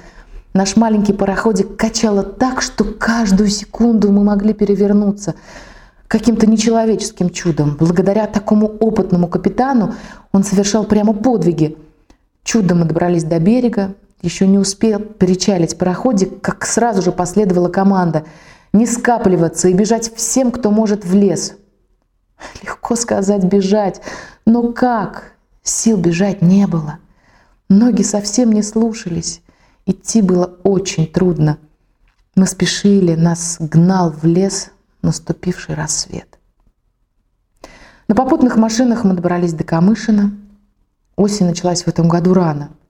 Наш 0.54 0.78
маленький 0.78 1.14
пароходик 1.14 1.76
качало 1.76 2.24
так, 2.24 2.62
что 2.62 2.86
каждую 2.86 3.50
секунду 3.50 4.14
мы 4.14 4.24
могли 4.24 4.54
перевернуться. 4.54 5.36
Каким-то 6.12 6.46
нечеловеческим 6.46 7.30
чудом. 7.30 7.78
Благодаря 7.80 8.28
такому 8.28 8.68
опытному 8.68 9.30
капитану 9.30 9.96
он 10.34 10.44
совершал 10.44 10.84
прямо 10.84 11.14
подвиги. 11.14 11.78
Чудом 12.44 12.80
мы 12.80 12.86
добрались 12.86 13.24
до 13.24 13.40
берега. 13.40 13.96
Еще 14.22 14.46
не 14.46 14.60
успел 14.60 15.00
перечалить 15.00 15.78
пароходик, 15.78 16.42
как 16.42 16.66
сразу 16.66 17.02
же 17.02 17.14
последовала 17.14 17.70
команда– 17.70 18.26
не 18.74 18.86
скапливаться 18.86 19.68
и 19.68 19.74
бежать 19.74 20.14
всем, 20.14 20.52
кто 20.52 20.70
может 20.70 21.06
в 21.06 21.14
лес. 21.14 21.56
Легко 22.62 22.96
сказать 22.96 23.44
бежать, 23.46 24.02
но 24.46 24.72
как? 24.74 25.34
Сил 25.64 25.98
бежать 25.98 26.42
не 26.42 26.68
было. 26.68 26.98
Ноги 27.70 28.02
совсем 28.02 28.52
не 28.52 28.64
слушались. 28.64 29.42
Идти 29.86 30.22
было 30.22 30.58
очень 30.64 31.08
трудно. 31.08 31.58
Мы 32.36 32.48
спешили, 32.48 33.16
нас 33.16 33.58
гнал 33.60 34.12
в 34.12 34.26
лес 34.26 34.72
наступивший 35.02 35.76
рассвет. 35.76 36.40
На 38.08 38.16
попутных 38.16 38.58
машинах 38.58 39.04
мы 39.04 39.14
добрались 39.14 39.54
до 39.54 39.64
Камышина. 39.64 40.32
Осень 41.16 41.46
началась 41.46 41.84
в 41.84 41.88
этом 41.88 42.08
году 42.08 42.34
рано– 42.34 42.72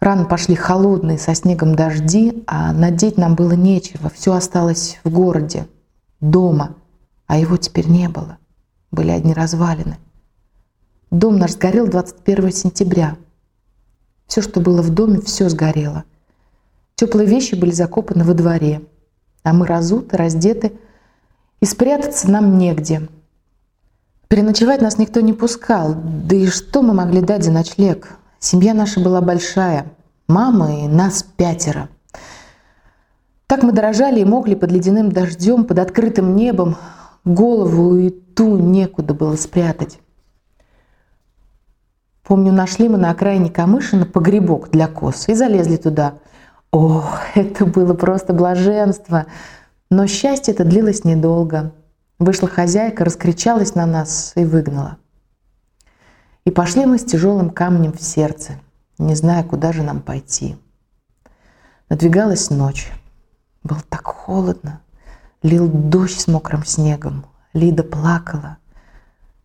Рано 0.00 0.26
пошли 0.26 0.54
холодные 0.54 1.18
со 1.18 1.34
снегом 1.34 1.74
дожди, 1.74 2.44
а 2.46 2.72
надеть 2.72 3.16
нам 3.16 3.34
было 3.34 3.52
нечего. 3.52 4.10
Все 4.10 4.34
осталось 4.34 4.98
в 5.04 5.10
городе, 5.10 5.66
дома, 6.20 6.74
а 7.26 7.38
его 7.38 7.56
теперь 7.56 7.88
не 7.88 8.08
было. 8.08 8.36
Были 8.90 9.10
одни 9.10 9.32
развалины. 9.32 9.96
Дом 11.10 11.38
наш 11.38 11.52
сгорел 11.52 11.86
21 11.86 12.52
сентября. 12.52 13.16
Все, 14.26 14.42
что 14.42 14.60
было 14.60 14.82
в 14.82 14.90
доме, 14.90 15.20
все 15.20 15.48
сгорело. 15.48 16.04
Теплые 16.94 17.28
вещи 17.28 17.54
были 17.54 17.70
закопаны 17.70 18.24
во 18.24 18.34
дворе, 18.34 18.82
а 19.44 19.52
мы 19.52 19.66
разуты, 19.66 20.16
раздеты, 20.16 20.72
и 21.60 21.64
спрятаться 21.66 22.30
нам 22.30 22.58
негде. 22.58 23.08
Переночевать 24.28 24.82
нас 24.82 24.98
никто 24.98 25.20
не 25.20 25.32
пускал, 25.32 25.94
да 25.94 26.34
и 26.36 26.46
что 26.48 26.82
мы 26.82 26.94
могли 26.94 27.20
дать 27.20 27.44
за 27.44 27.52
ночлег? 27.52 28.16
Семья 28.38 28.74
наша 28.74 29.00
была 29.00 29.20
большая, 29.20 29.86
мама 30.28 30.84
и 30.84 30.88
нас 30.88 31.22
пятеро. 31.22 31.88
Так 33.46 33.62
мы 33.62 33.72
дорожали 33.72 34.20
и 34.20 34.24
могли 34.24 34.56
под 34.56 34.72
ледяным 34.72 35.12
дождем, 35.12 35.64
под 35.64 35.78
открытым 35.78 36.34
небом, 36.34 36.76
голову 37.24 37.96
и 37.96 38.10
ту 38.10 38.58
некуда 38.58 39.14
было 39.14 39.36
спрятать. 39.36 40.00
Помню, 42.24 42.52
нашли 42.52 42.88
мы 42.88 42.98
на 42.98 43.10
окраине 43.10 43.50
Камышина 43.50 44.04
погребок 44.04 44.70
для 44.70 44.88
коз 44.88 45.28
и 45.28 45.34
залезли 45.34 45.76
туда. 45.76 46.14
О, 46.72 47.04
это 47.36 47.64
было 47.64 47.94
просто 47.94 48.32
блаженство! 48.32 49.26
Но 49.90 50.06
счастье 50.06 50.52
это 50.52 50.64
длилось 50.64 51.04
недолго. 51.04 51.72
Вышла 52.18 52.48
хозяйка, 52.48 53.04
раскричалась 53.04 53.74
на 53.74 53.86
нас 53.86 54.32
и 54.34 54.44
выгнала. 54.44 54.98
И 56.44 56.50
пошли 56.50 56.86
мы 56.86 56.98
с 56.98 57.04
тяжелым 57.04 57.50
камнем 57.50 57.92
в 57.92 58.02
сердце, 58.02 58.52
не 58.98 59.14
зная, 59.14 59.42
куда 59.42 59.72
же 59.72 59.82
нам 59.82 60.00
пойти. 60.00 60.56
Надвигалась 61.88 62.50
ночь. 62.50 62.90
Было 63.62 63.80
так 63.88 64.06
холодно. 64.06 64.80
Лил 65.42 65.68
дождь 65.68 66.20
с 66.20 66.26
мокрым 66.26 66.64
снегом. 66.64 67.26
Лида 67.52 67.82
плакала. 67.82 68.58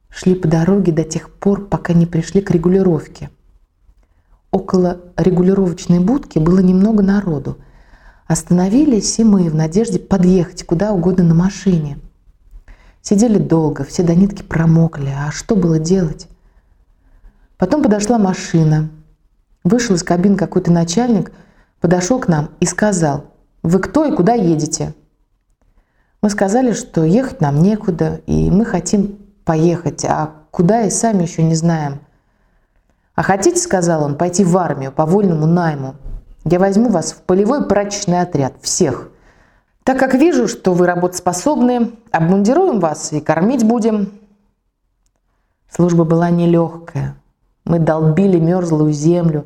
Шли 0.09 0.35
по 0.35 0.47
дороге 0.47 0.91
до 0.91 1.03
тех 1.03 1.29
пор, 1.29 1.67
пока 1.67 1.93
не 1.93 2.05
пришли 2.05 2.41
к 2.41 2.51
регулировке. 2.51 3.29
Около 4.51 4.99
регулировочной 5.17 5.99
будки 5.99 6.39
было 6.39 6.59
немного 6.59 7.03
народу. 7.03 7.57
Остановились 8.31 9.19
и 9.19 9.25
мы 9.25 9.49
в 9.49 9.55
надежде 9.55 9.99
подъехать 9.99 10.65
куда 10.65 10.93
угодно 10.93 11.25
на 11.25 11.35
машине. 11.35 11.99
Сидели 13.01 13.37
долго, 13.37 13.83
все 13.83 14.03
до 14.03 14.15
нитки 14.15 14.41
промокли. 14.41 15.09
А 15.13 15.31
что 15.33 15.57
было 15.57 15.79
делать? 15.79 16.29
Потом 17.57 17.83
подошла 17.83 18.17
машина. 18.17 18.89
Вышел 19.65 19.95
из 19.95 20.03
кабины 20.03 20.37
какой-то 20.37 20.71
начальник, 20.71 21.33
подошел 21.81 22.21
к 22.21 22.29
нам 22.29 22.51
и 22.61 22.65
сказал, 22.65 23.25
«Вы 23.63 23.79
кто 23.79 24.05
и 24.05 24.15
куда 24.15 24.33
едете?» 24.33 24.93
Мы 26.21 26.29
сказали, 26.29 26.71
что 26.71 27.03
ехать 27.03 27.41
нам 27.41 27.61
некуда, 27.61 28.21
и 28.27 28.49
мы 28.49 28.63
хотим 28.63 29.19
поехать, 29.43 30.05
а 30.05 30.31
куда 30.51 30.83
и 30.83 30.89
сами 30.89 31.23
еще 31.23 31.43
не 31.43 31.55
знаем. 31.55 31.99
«А 33.13 33.23
хотите,— 33.23 33.57
сказал 33.59 34.05
он,— 34.05 34.15
пойти 34.17 34.45
в 34.45 34.57
армию 34.57 34.93
по 34.93 35.05
вольному 35.05 35.47
найму? 35.47 35.95
Я 36.43 36.59
возьму 36.59 36.89
вас 36.89 37.11
в 37.11 37.21
полевой 37.21 37.67
прачечный 37.67 38.21
отряд, 38.21 38.53
всех. 38.61 39.09
Так 39.83 39.99
как 39.99 40.13
вижу, 40.13 40.47
что 40.47 40.73
вы 40.73 40.87
работоспособны, 40.87 41.91
обмундируем 42.11 42.79
вас 42.79 43.13
и 43.13 43.19
кормить 43.19 43.65
будем». 43.65 44.11
Служба 45.69 46.03
была 46.03 46.29
нелегкая. 46.29 47.15
Мы 47.63 47.79
долбили 47.79 48.39
мерзлую 48.39 48.91
землю, 48.91 49.45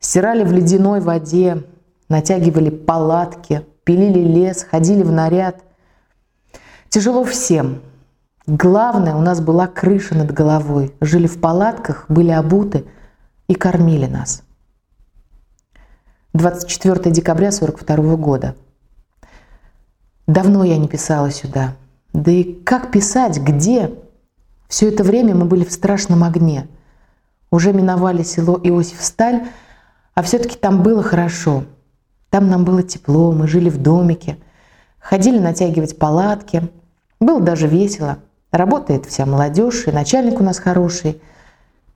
стирали 0.00 0.44
в 0.44 0.52
ледяной 0.52 1.00
воде, 1.00 1.62
натягивали 2.08 2.70
палатки, 2.70 3.64
пилили 3.84 4.20
лес, 4.20 4.66
ходили 4.68 5.02
в 5.02 5.12
наряд. 5.12 5.62
Тяжело 6.88 7.22
всем. 7.22 7.82
Главное, 8.46 9.14
у 9.14 9.20
нас 9.20 9.40
была 9.40 9.68
крыша 9.68 10.16
над 10.16 10.32
головой. 10.32 10.92
Жили 11.00 11.28
в 11.28 11.40
палатках, 11.40 12.06
были 12.08 12.30
обуты 12.30 12.84
и 13.46 13.54
кормили 13.54 14.06
нас. 14.06 14.42
24 16.32 17.10
декабря 17.10 17.52
42 17.52 18.16
года. 18.16 18.54
Давно 20.26 20.64
я 20.64 20.76
не 20.78 20.88
писала 20.88 21.30
сюда. 21.30 21.76
Да 22.12 22.30
и 22.30 22.44
как 22.44 22.90
писать, 22.90 23.38
где? 23.38 23.92
Все 24.68 24.88
это 24.88 25.02
время 25.02 25.34
мы 25.34 25.44
были 25.46 25.64
в 25.64 25.72
страшном 25.72 26.24
огне– 26.24 26.68
уже 27.50 27.72
миновали 27.72 28.22
село 28.22 28.58
Иосиф-Сталь, 28.62 29.48
а 30.14 30.22
все-таки 30.22 30.56
там 30.56 30.82
было 30.82 31.02
хорошо. 31.02 31.64
Там 32.30 32.48
нам 32.48 32.64
было 32.64 32.82
тепло, 32.82 33.32
мы 33.32 33.48
жили 33.48 33.68
в 33.68 33.78
домике, 33.78 34.38
ходили 34.98 35.38
натягивать 35.38 35.98
палатки. 35.98 36.68
Было 37.18 37.40
даже 37.40 37.66
весело. 37.66 38.18
Работает 38.52 39.06
вся 39.06 39.26
молодежь, 39.26 39.86
и 39.86 39.92
начальник 39.92 40.40
у 40.40 40.44
нас 40.44 40.58
хороший. 40.58 41.20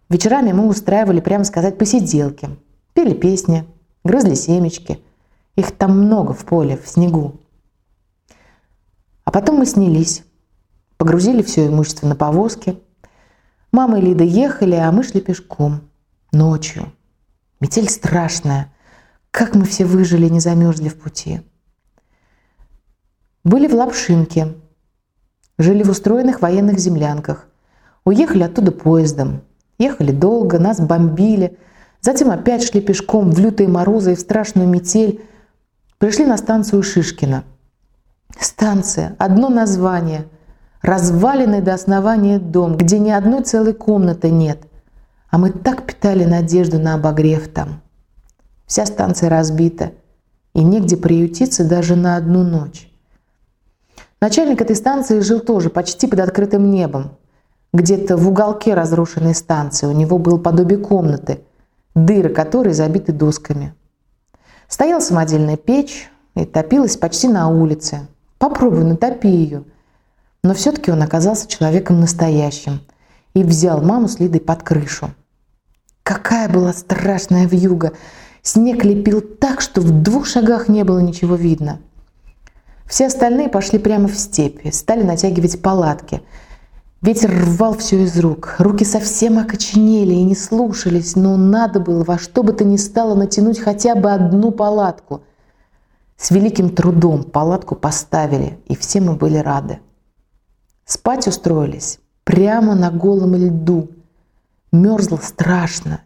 Вечерами 0.08 0.52
мы 0.52 0.66
устраивали, 0.68 1.20
прямо 1.20 1.44
сказать, 1.44 1.78
посиделки. 1.78 2.50
Пели 2.92 3.14
песни, 3.14 3.64
грызли 4.04 4.34
семечки. 4.34 5.00
Их 5.56 5.72
там 5.72 5.98
много 5.98 6.32
в 6.32 6.44
поле, 6.44 6.76
в 6.76 6.88
снегу. 6.88 7.40
А 9.24 9.30
потом 9.30 9.56
мы 9.56 9.66
снялись, 9.66 10.22
погрузили 10.96 11.42
все 11.42 11.66
имущество 11.66 12.06
на 12.06 12.14
повозки– 12.14 12.78
Мама 13.74 13.98
и 13.98 14.02
Лида 14.02 14.22
ехали, 14.22 14.76
а 14.76 14.92
мы 14.92 15.02
шли 15.02 15.20
пешком. 15.20 15.90
Ночью. 16.30 16.92
Метель 17.58 17.88
страшная. 17.88 18.72
Как 19.32 19.56
мы 19.56 19.64
все 19.64 19.84
выжили, 19.84 20.28
не 20.28 20.38
замерзли 20.38 20.88
в 20.88 20.96
пути. 20.96 21.40
Были 23.42 23.66
в 23.66 23.74
Лапшинке. 23.74 24.54
Жили 25.58 25.82
в 25.82 25.90
устроенных 25.90 26.40
военных 26.40 26.78
землянках. 26.78 27.48
Уехали 28.04 28.44
оттуда 28.44 28.70
поездом. 28.70 29.42
Ехали 29.78 30.12
долго, 30.12 30.60
нас 30.60 30.78
бомбили. 30.78 31.58
Затем 32.04 32.30
опять 32.30 32.62
шли 32.62 32.82
пешком 32.82 33.30
в 33.30 33.38
лютые 33.38 33.66
морозы 33.66 34.12
и 34.12 34.14
в 34.14 34.20
страшную 34.20 34.68
метель. 34.68 35.24
Пришли 35.96 36.26
на 36.26 36.36
станцию 36.36 36.82
Шишкина. 36.82 37.44
Станция, 38.38 39.16
одно 39.18 39.48
название. 39.48 40.26
Разваленный 40.82 41.62
до 41.62 41.72
основания 41.72 42.38
дом, 42.38 42.76
где 42.76 42.98
ни 42.98 43.08
одной 43.08 43.42
целой 43.42 43.72
комнаты 43.72 44.30
нет. 44.30 44.66
А 45.30 45.38
мы 45.38 45.48
так 45.48 45.86
питали 45.86 46.26
надежду 46.26 46.78
на 46.78 46.92
обогрев 46.92 47.48
там. 47.48 47.80
Вся 48.66 48.84
станция 48.84 49.30
разбита, 49.30 49.92
и 50.54 50.62
негде 50.62 50.98
приютиться 50.98 51.66
даже 51.66 51.96
на 51.96 52.16
одну 52.16 52.42
ночь. 52.42 52.92
Начальник 54.20 54.60
этой 54.60 54.76
станции 54.76 55.20
жил 55.20 55.40
тоже 55.40 55.70
почти 55.70 56.06
под 56.06 56.20
открытым 56.20 56.70
небом. 56.70 57.16
Где-то 57.72 58.18
в 58.18 58.28
уголке 58.28 58.74
разрушенной 58.74 59.34
станции 59.34 59.86
у 59.86 59.92
него 59.92 60.18
был 60.18 60.38
подобие 60.38 60.78
комнаты, 60.78 61.43
дыры 61.94 62.28
которой 62.30 62.74
забиты 62.74 63.12
досками. 63.12 63.74
Стояла 64.68 65.00
самодельная 65.00 65.56
печь 65.56 66.10
и 66.34 66.44
топилась 66.44 66.96
почти 66.96 67.28
на 67.28 67.48
улице. 67.48 68.06
Попробуй, 68.38 68.84
натопи 68.84 69.28
ее– 69.28 69.64
но 70.44 70.52
все-таки 70.52 70.92
он 70.92 71.02
оказался 71.02 71.48
человеком 71.48 72.00
настоящим 72.00 72.82
и 73.32 73.42
взял 73.42 73.80
маму 73.80 74.08
с 74.08 74.20
Лидой 74.20 74.42
под 74.42 74.62
крышу. 74.62 75.10
Какая 76.04 76.50
была 76.50 76.74
страшная 76.74 77.46
вьюга! 77.46 77.94
Снег 78.42 78.84
лепил 78.84 79.22
так, 79.22 79.62
что 79.62 79.80
в 79.80 80.02
двух 80.02 80.26
шагах 80.26 80.68
не 80.68 80.84
было 80.84 80.98
ничего 80.98 81.34
видно. 81.34 81.80
Все 82.84 83.06
остальные 83.06 83.48
пошли 83.48 83.78
прямо 83.78 84.06
в 84.06 84.14
степи, 84.14 84.70
стали 84.70 85.02
натягивать 85.02 85.62
палатки. 85.62 86.20
Ветер 87.04 87.30
рвал 87.32 87.76
все 87.76 88.04
из 88.04 88.18
рук, 88.18 88.54
руки 88.60 88.82
совсем 88.82 89.38
окоченели 89.38 90.14
и 90.14 90.22
не 90.22 90.34
слушались, 90.34 91.16
но 91.16 91.36
надо 91.36 91.78
было 91.78 92.02
во 92.02 92.16
что 92.16 92.42
бы 92.42 92.54
то 92.54 92.64
ни 92.64 92.78
стало 92.78 93.14
натянуть 93.14 93.58
хотя 93.58 93.94
бы 93.94 94.10
одну 94.10 94.50
палатку. 94.52 95.20
С 96.16 96.30
великим 96.30 96.70
трудом 96.70 97.24
палатку 97.24 97.74
поставили, 97.74 98.58
и 98.68 98.74
все 98.74 99.02
мы 99.02 99.16
были 99.16 99.36
рады. 99.36 99.80
Спать 100.86 101.28
устроились 101.28 101.98
прямо 102.24 102.74
на 102.74 102.90
голом 102.90 103.34
льду. 103.34 103.90
Мерзло 104.72 105.20
страшно, 105.22 106.00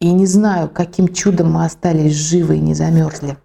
и 0.00 0.10
не 0.10 0.26
знаю, 0.26 0.68
каким 0.68 1.14
чудом 1.14 1.52
мы 1.52 1.64
остались 1.64 2.14
живы 2.14 2.56
и 2.56 2.60
не 2.60 2.74
замерзли. 2.74 3.38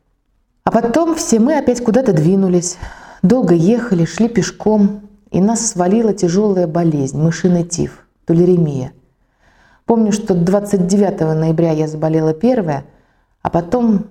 А 0.64 0.72
потом 0.72 1.14
все 1.14 1.40
мы 1.40 1.56
опять 1.60 1.84
куда-то 1.84 2.14
двинулись. 2.14 2.78
Долго 3.22 3.54
ехали, 3.54 4.06
шли 4.06 4.28
пешком, 4.28 5.05
и 5.36 5.42
нас 5.42 5.68
свалила 5.68 6.14
тяжелая 6.14 6.66
болезнь, 6.66 7.22
мышиный 7.22 7.64
тиф, 7.64 8.08
тулеремия. 8.26 8.94
Помню, 9.86 10.12
что 10.12 10.34
29 10.34 11.20
ноября 11.36 11.74
я 11.74 11.88
заболела 11.88 12.34
первая, 12.34 12.86
а 13.42 13.50
потом 13.50 14.06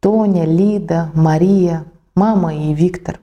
Тоня, 0.00 0.44
Лида, 0.44 1.10
Мария, 1.14 1.86
мама 2.14 2.54
и 2.54 2.74
Виктор. 2.74 3.18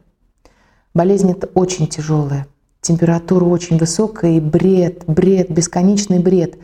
Болезнь 0.94 1.32
эта 1.32 1.48
очень 1.54 1.88
тяжелая 1.88 2.48
температура 2.82 3.46
очень 3.46 3.78
высокая 3.78 4.38
и 4.38 4.40
бред, 4.40 5.04
бред, 5.08 5.50
бесконечный 5.50 6.20
бред. 6.20 6.58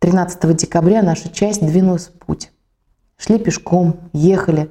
13 0.00 0.56
декабря 0.56 1.02
наша 1.02 1.28
часть 1.28 1.64
двинулась 1.64 2.08
в 2.08 2.12
путь. 2.12 2.50
Шли 3.16 3.38
пешком, 3.38 4.00
ехали. 4.12 4.70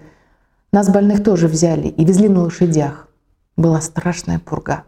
Нас 0.74 0.89
больных 0.89 1.24
тоже 1.24 1.48
взяли 1.48 1.88
и 1.88 2.03
везли 2.03 2.27
на 2.27 2.44
лошадях. 2.44 3.08
Была 3.56 3.80
страшная 3.82 4.39
пурга. 4.39 4.84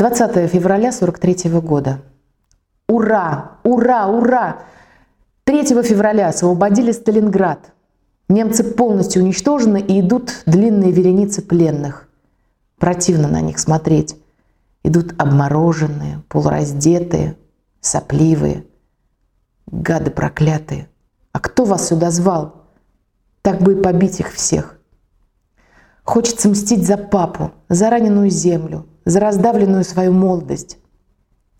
20 0.00 0.50
февраля 0.50 0.92
43 0.92 1.50
года. 1.60 2.00
Ура! 2.88 3.58
Ура! 3.64 4.06
Ура! 4.06 4.62
3 5.44 5.82
февраля 5.82 6.28
освободили 6.28 6.90
Сталинград. 6.90 7.74
Немцы 8.26 8.64
полностью 8.64 9.22
уничтожены 9.22 9.78
и 9.78 10.00
идут 10.00 10.42
длинные 10.46 10.90
вереницы 10.90 11.42
пленных. 11.42 12.08
Противно 12.78 13.28
на 13.28 13.42
них 13.42 13.58
смотреть. 13.58 14.16
Идут 14.84 15.12
обмороженные, 15.20 16.22
полураздетые, 16.30 17.36
сопливые. 17.82 18.64
Гады 19.66 20.10
проклятые. 20.10 20.88
А 21.32 21.40
кто 21.40 21.66
вас 21.66 21.88
сюда 21.88 22.10
звал? 22.10 22.62
Так 23.42 23.60
бы 23.60 23.74
и 23.74 23.82
побить 23.82 24.18
их 24.18 24.32
всех. 24.32 24.78
Хочется 26.04 26.48
мстить 26.48 26.86
за 26.86 26.96
папу, 26.96 27.52
за 27.68 27.90
раненую 27.90 28.30
землю, 28.30 28.86
за 29.10 29.20
раздавленную 29.20 29.84
свою 29.84 30.12
молодость. 30.12 30.78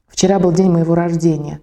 Вчера 0.09 0.39
был 0.39 0.53
день 0.53 0.71
моего 0.71 0.95
рождения. 0.95 1.61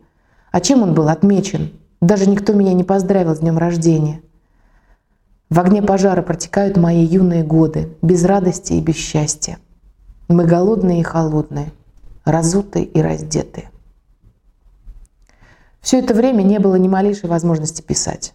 А 0.52 0.62
чем 0.62 0.84
он 0.84 0.94
был 0.94 1.10
отмечен? 1.10 1.72
Даже 2.02 2.30
никто 2.30 2.54
меня 2.54 2.74
не 2.74 2.84
поздравил 2.84 3.36
с 3.36 3.40
днем 3.40 3.58
рождения. 3.58 4.22
В 5.50 5.60
огне 5.60 5.82
пожара 5.82 6.22
протекают 6.22 6.78
мои 6.78 7.04
юные 7.04 7.44
годы, 7.44 7.96
без 8.02 8.26
радости 8.26 8.74
и 8.74 8.82
без 8.82 8.96
счастья. 8.96 9.60
Мы 10.28 10.46
голодные 10.46 11.00
и 11.00 11.04
холодные, 11.04 11.72
разутые 12.26 12.86
и 12.86 13.02
раздетые. 13.02 13.72
Все 15.80 16.00
это 16.00 16.14
время 16.14 16.44
не 16.44 16.60
было 16.60 16.76
ни 16.76 16.90
малейшей 16.90 17.30
возможности 17.30 17.82
писать. 17.82 18.34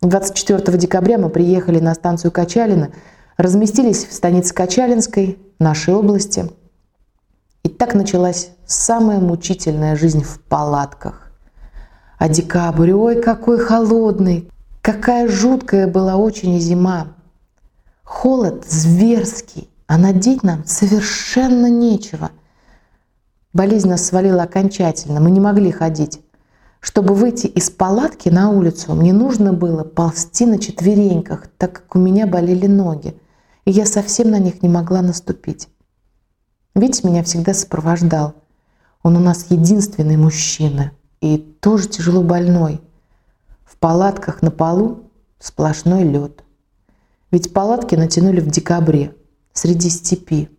24 0.00 0.78
декабря 0.78 1.18
мы 1.18 1.28
приехали 1.28 1.78
на 1.78 1.94
станцию 1.94 2.32
Качалина, 2.32 2.90
разместились 3.36 4.06
в 4.06 4.12
станице 4.14 4.54
Качалинской, 4.54 5.38
нашей 5.58 5.94
области. 5.94 6.48
И 7.66 7.68
так 7.68 7.96
началась 7.96 8.50
самая 8.64 9.18
мучительная 9.18 9.96
жизнь 9.96 10.22
в 10.22 10.38
палатках. 10.38 11.32
А 12.16 12.28
декабрь, 12.28 12.92
ой, 12.92 13.20
какой 13.20 13.58
холодный, 13.58 14.48
Какая 14.82 15.26
жуткая 15.26 15.88
была 15.88 16.14
очень 16.14 16.60
зима. 16.60 17.08
Холод 18.04 18.64
зверский, 18.70 19.68
а 19.88 19.98
надеть 19.98 20.44
нам 20.44 20.64
совершенно 20.64 21.68
нечего. 21.68 22.30
Болезнь 23.52 23.88
нас 23.88 24.06
свалила 24.06 24.44
окончательно, 24.44 25.18
мы 25.18 25.32
не 25.32 25.40
могли 25.40 25.72
ходить. 25.72 26.20
Чтобы 26.78 27.14
выйти 27.14 27.48
из 27.48 27.68
палатки 27.68 28.28
на 28.28 28.50
улицу, 28.50 28.94
мне 28.94 29.12
нужно 29.12 29.52
было 29.52 29.82
ползти 29.82 30.46
на 30.46 30.60
четвереньках, 30.60 31.48
так 31.58 31.72
как 31.72 31.96
у 31.96 31.98
меня 31.98 32.28
болели 32.28 32.68
ноги, 32.68 33.20
и 33.64 33.72
я 33.72 33.86
совсем 33.86 34.30
на 34.30 34.38
них 34.38 34.62
не 34.62 34.68
могла 34.68 35.02
наступить. 35.02 35.68
Витя 36.76 37.06
меня 37.06 37.22
всегда 37.22 37.54
сопровождал. 37.54 38.34
Он 39.02 39.16
у 39.16 39.20
нас 39.20 39.46
единственный 39.48 40.18
мужчина 40.18 40.92
и 41.22 41.38
тоже 41.38 41.88
тяжело 41.88 42.22
больной. 42.22 42.82
В 43.64 43.78
палатках 43.78 44.42
на 44.42 44.50
полу 44.50 45.04
сплошной 45.38 46.04
лед. 46.04 46.44
Ведь 47.30 47.54
палатки 47.54 47.94
натянули 47.94 48.40
в 48.40 48.48
декабре, 48.48 49.14
среди 49.54 49.88
степи. 49.88 50.50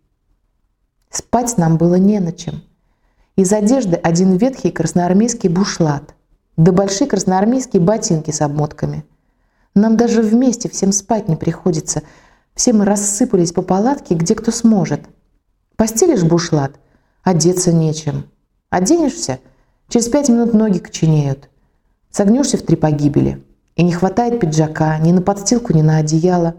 Спать 1.12 1.56
нам 1.60 1.77
было 1.77 1.95
не 1.95 2.19
на 2.19 2.32
чем. 2.32 2.63
Из 3.36 3.53
одежды 3.53 3.95
один 3.95 4.38
ветхий 4.38 4.71
красноармейский 4.71 5.49
бушлат, 5.49 6.15
да 6.58 6.71
большие 6.71 7.08
красноармейские 7.08 7.80
ботинки 7.80 8.32
с 8.32 8.41
обмотками. 8.41 9.06
Нам 9.75 9.97
даже 9.97 10.23
вместе 10.23 10.67
всем 10.67 10.93
спать 10.93 11.30
не 11.30 11.36
приходится. 11.36 12.01
Все 12.56 12.73
мы 12.73 12.86
рассыпались 12.86 13.51
по 13.51 13.62
палатке, 13.62 14.15
где 14.15 14.34
кто 14.34 14.49
сможет. 14.49 15.01
Постелишь 15.78 16.24
бушлат, 16.24 16.74
одеться 17.24 17.72
нечем. 17.72 18.26
Оденешься, 18.70 19.40
через 19.88 20.10
пять 20.10 20.28
минут 20.28 20.54
ноги 20.54 20.80
коченеют– 20.80 21.50
Согнешься 22.18 22.58
в 22.58 22.63
три 22.63 22.76
погибели, 22.76 23.44
и 23.76 23.84
не 23.84 23.92
хватает 23.92 24.40
пиджака 24.40 24.98
ни 24.98 25.12
на 25.12 25.22
подстилку, 25.22 25.72
ни 25.74 25.84
на 25.84 25.98
одеяло. 25.98 26.56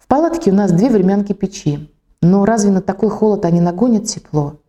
В 0.00 0.08
палатке 0.08 0.50
у 0.50 0.54
нас 0.54 0.72
две 0.72 0.88
времянки 0.90 1.32
печи, 1.32 1.92
но 2.20 2.44
разве 2.44 2.72
на 2.72 2.82
такой 2.82 3.08
холод 3.08 3.44
они 3.44 3.60
нагонят 3.60 4.06
тепло? 4.06 4.60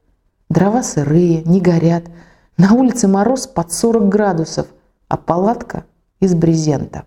Дрова 0.49 0.83
сырые, 0.83 1.41
не 1.43 1.59
горят, 1.59 2.03
на 2.57 2.73
улице 2.73 3.07
мороз 3.07 3.47
под 3.47 3.71
40 3.73 4.09
градусов, 4.09 4.67
а 5.07 5.17
палатка 5.17 5.85
из 6.19 6.35
брезента. 6.35 7.05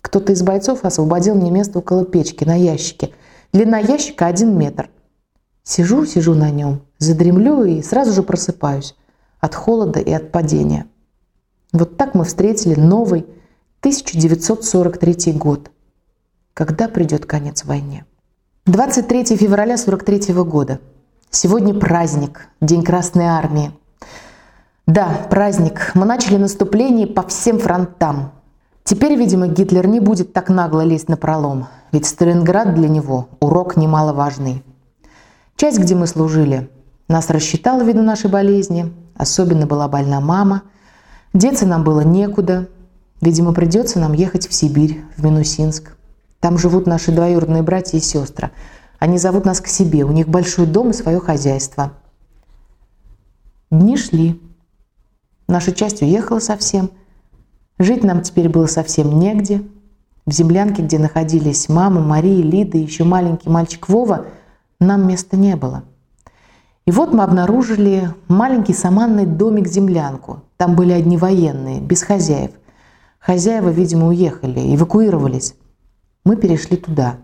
Кто-то 0.00 0.32
из 0.32 0.42
бойцов 0.42 0.84
освободил 0.84 1.34
мне 1.34 1.50
место 1.50 1.80
около 1.80 2.04
печки 2.04 2.44
на 2.44 2.54
ящике. 2.54 3.10
Длина 3.52 3.78
ящика 3.78 4.26
один 4.26 4.56
метр. 4.56 4.90
Сижу, 5.62 6.04
сижу 6.06 6.34
на 6.34 6.50
нем, 6.50 6.82
задремлю 6.98 7.64
и 7.64 7.82
сразу 7.82 8.12
же 8.12 8.22
просыпаюсь 8.22 8.94
от 9.40 9.54
холода 9.54 10.00
и 10.00 10.12
от 10.12 10.32
падения. 10.32 10.86
Вот 11.72 11.96
так 11.96 12.14
мы 12.14 12.24
встретили 12.24 12.74
новый 12.74 13.26
1943 13.80 15.32
год. 15.34 15.70
Когда 16.54 16.88
придет 16.88 17.26
конец 17.26 17.64
войне? 17.64 18.04
23 18.66 19.36
февраля 19.36 19.76
43 19.76 20.34
года. 20.44 20.80
Сегодня 21.30 21.74
праздник, 21.74 22.48
День 22.60 22.82
Красной 22.82 23.26
Армии. 23.26 23.72
Да, 24.86 25.26
праздник. 25.30 25.92
Мы 25.94 26.06
начали 26.06 26.36
наступление 26.36 27.06
по 27.06 27.22
всем 27.22 27.58
фронтам. 27.58 28.32
Теперь, 28.84 29.14
видимо, 29.16 29.46
Гитлер 29.46 29.86
не 29.86 30.00
будет 30.00 30.32
так 30.32 30.48
нагло 30.48 30.80
лезть 30.80 31.10
на 31.10 31.18
пролом, 31.18 31.68
ведь 31.92 32.06
Сталинград 32.06 32.74
для 32.74 32.88
него 32.88 33.28
урок 33.40 33.76
немаловажный. 33.76 34.62
Часть, 35.56 35.78
где 35.78 35.94
мы 35.94 36.06
служили, 36.06 36.70
нас 37.08 37.30
рассчитала 37.30 37.82
ввиду 37.82 38.02
нашей 38.02 38.30
болезни, 38.30 38.92
особенно 39.16 39.66
была 39.66 39.88
больна 39.88 40.20
мама– 40.20 40.62
Деться 41.34 41.66
нам 41.66 41.84
было 41.84 42.00
некуда. 42.00 42.68
Видимо, 43.20 43.52
придется 43.52 43.98
нам 43.98 44.12
ехать 44.12 44.48
в 44.48 44.54
Сибирь, 44.54 45.04
в 45.16 45.24
Минусинск. 45.24 45.96
Там 46.40 46.56
живут 46.56 46.86
наши 46.86 47.12
двоюродные 47.12 47.62
братья 47.62 47.98
и 47.98 48.00
сестры. 48.00 48.50
Они 48.98 49.18
зовут 49.18 49.44
нас 49.44 49.60
к 49.60 49.66
себе, 49.66 50.04
у 50.04 50.12
них 50.12 50.28
большой 50.28 50.66
дом 50.66 50.90
и 50.90 50.94
свое 50.94 51.20
хозяйство. 51.20 51.92
Дни 53.70 53.96
шли. 53.96 54.40
Наша 55.46 55.72
часть 55.72 56.02
уехала 56.02 56.38
совсем. 56.40 56.90
Жить 57.78 58.02
нам 58.02 58.22
теперь 58.22 58.48
было 58.48 58.66
совсем 58.66 59.18
негде. 59.18 59.62
В 60.28 60.32
землянке, 60.34 60.82
где 60.82 60.98
находились 60.98 61.70
мама, 61.70 62.02
Мария, 62.02 62.44
Лида 62.44 62.76
и 62.76 62.82
еще 62.82 63.02
маленький 63.04 63.48
мальчик 63.48 63.88
Вова, 63.88 64.26
нам 64.78 65.08
места 65.08 65.38
не 65.38 65.56
было. 65.56 65.84
И 66.84 66.90
вот 66.90 67.14
мы 67.14 67.22
обнаружили 67.22 68.10
маленький 68.28 68.74
саманный 68.74 69.24
домик-землянку. 69.24 70.42
Там 70.58 70.76
были 70.76 70.92
одни 70.92 71.16
военные, 71.16 71.80
без 71.80 72.02
хозяев. 72.02 72.50
Хозяева, 73.18 73.70
видимо, 73.70 74.08
уехали, 74.08 74.76
эвакуировались. 74.76 75.54
Мы 76.26 76.36
перешли 76.36 76.76
туда. 76.76 77.16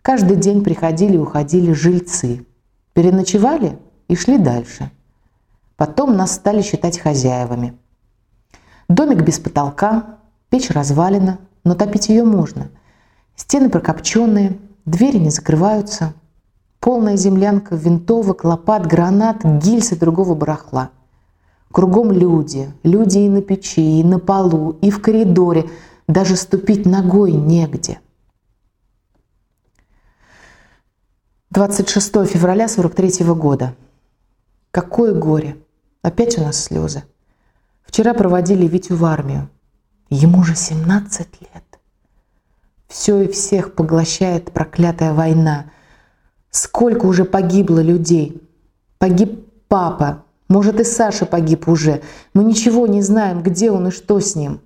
Каждый 0.00 0.36
день 0.36 0.62
приходили 0.62 1.16
и 1.16 1.18
уходили 1.18 1.72
жильцы. 1.72 2.46
Переночевали 2.92 3.80
и 4.06 4.14
шли 4.14 4.38
дальше. 4.38 4.92
Потом 5.74 6.16
нас 6.16 6.36
стали 6.36 6.62
считать 6.62 7.00
хозяевами. 7.00 7.76
Домик 8.88 9.22
без 9.22 9.40
потолка, 9.40 10.18
печь 10.50 10.70
развалена, 10.70 11.40
но 11.66 11.74
топить 11.74 12.08
ее 12.08 12.22
можно. 12.22 12.70
Стены 13.34 13.68
прокопченные, 13.68 14.56
двери 14.84 15.18
не 15.18 15.30
закрываются. 15.30 16.14
Полная 16.78 17.16
землянка 17.16 17.74
винтовок, 17.74 18.44
лопат, 18.44 18.86
гранат, 18.86 19.44
гильз 19.44 19.90
и 19.90 19.96
другого 19.96 20.36
барахла. 20.36 20.90
Кругом 21.72 22.12
люди, 22.12 22.72
люди 22.84 23.18
и 23.18 23.28
на 23.28 23.42
печи, 23.42 23.98
и 23.98 24.04
на 24.04 24.20
полу, 24.20 24.78
и 24.80 24.90
в 24.90 25.02
коридоре. 25.02 25.68
Даже 26.06 26.36
ступить 26.36 26.86
ногой 26.86 27.32
негде. 27.32 27.98
26 31.50 32.28
февраля 32.28 32.68
43 32.68 33.24
года. 33.34 33.74
Какое 34.70 35.14
горе! 35.14 35.56
Опять 36.02 36.38
у 36.38 36.42
нас 36.42 36.62
слезы. 36.62 37.02
Вчера 37.84 38.14
проводили 38.14 38.68
Витю 38.68 38.94
в 38.94 39.04
армию. 39.04 39.50
Ему 40.08 40.44
же 40.44 40.54
17 40.54 41.28
лет. 41.40 41.64
Все 42.86 43.22
и 43.22 43.28
всех 43.28 43.74
поглощает 43.74 44.52
проклятая 44.52 45.12
война. 45.12 45.66
Сколько 46.50 47.06
уже 47.06 47.24
погибло 47.24 47.80
людей. 47.80 48.40
Погиб 48.98 49.48
папа. 49.66 50.22
Может, 50.48 50.78
и 50.78 50.84
Саша 50.84 51.26
погиб 51.26 51.66
уже. 51.66 52.02
Мы 52.34 52.44
ничего 52.44 52.86
не 52.86 53.02
знаем, 53.02 53.42
где 53.42 53.72
он 53.72 53.88
и 53.88 53.90
что 53.90 54.20
с 54.20 54.36
ним. 54.36 54.60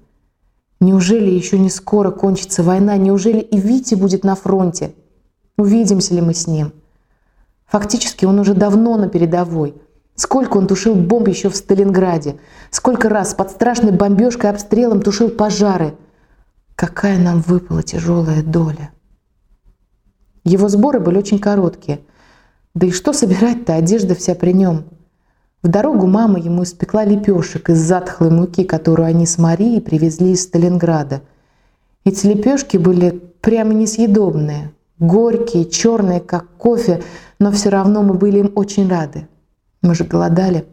Неужели 0.78 1.30
еще 1.30 1.58
не 1.58 1.70
скоро 1.70 2.10
кончится 2.10 2.62
война? 2.62 2.98
Неужели 2.98 3.40
и 3.40 3.58
Витя 3.58 3.94
будет 3.94 4.24
на 4.24 4.34
фронте? 4.34 4.94
Увидимся 5.56 6.14
ли 6.14 6.20
мы 6.20 6.34
с 6.34 6.46
ним? 6.46 6.72
Фактически 7.66 8.26
он 8.26 8.38
уже 8.38 8.52
давно 8.52 8.98
на 8.98 9.08
передовой– 9.08 9.74
Сколько 10.20 10.58
он 10.58 10.66
тушил 10.66 10.94
бомб 10.96 11.28
еще 11.28 11.48
в 11.48 11.56
Сталинграде. 11.56 12.36
Сколько 12.70 13.08
раз 13.08 13.32
под 13.32 13.52
страшной 13.52 13.92
бомбежкой 13.92 14.50
и 14.50 14.52
обстрелом 14.52 15.00
тушил 15.00 15.30
пожары. 15.30 15.94
Какая 16.74 17.18
нам 17.18 17.40
выпала 17.40 17.82
тяжелая 17.82 18.42
доля. 18.42 18.90
Его 20.44 20.68
сборы 20.68 21.00
были 21.00 21.16
очень 21.16 21.38
короткие. 21.38 22.00
Да 22.74 22.86
и 22.86 22.90
что 22.90 23.14
собирать-то, 23.14 23.74
одежда 23.74 24.14
вся 24.14 24.34
при 24.34 24.52
нем. 24.52 24.84
В 25.62 25.68
дорогу 25.68 26.06
мама 26.06 26.38
ему 26.38 26.64
испекла 26.64 27.06
лепешек 27.06 27.70
из 27.70 27.78
затхлой 27.78 28.28
муки, 28.28 28.64
которую 28.64 29.06
они 29.06 29.24
с 29.24 29.38
Марией 29.38 29.80
привезли 29.80 30.32
из 30.32 30.42
Сталинграда. 30.42 31.22
Эти 32.04 32.26
лепешки 32.26 32.76
были 32.76 33.08
прямо 33.40 33.72
несъедобные, 33.72 34.74
горькие, 34.98 35.64
черные, 35.64 36.20
как 36.20 36.46
кофе, 36.58 37.02
но 37.38 37.50
все 37.52 37.70
равно 37.70 38.02
мы 38.02 38.12
были 38.12 38.40
им 38.40 38.52
очень 38.54 38.86
рады. 38.86 39.26
Мы 39.82 39.94
же 39.94 40.04
голодали. 40.04 40.66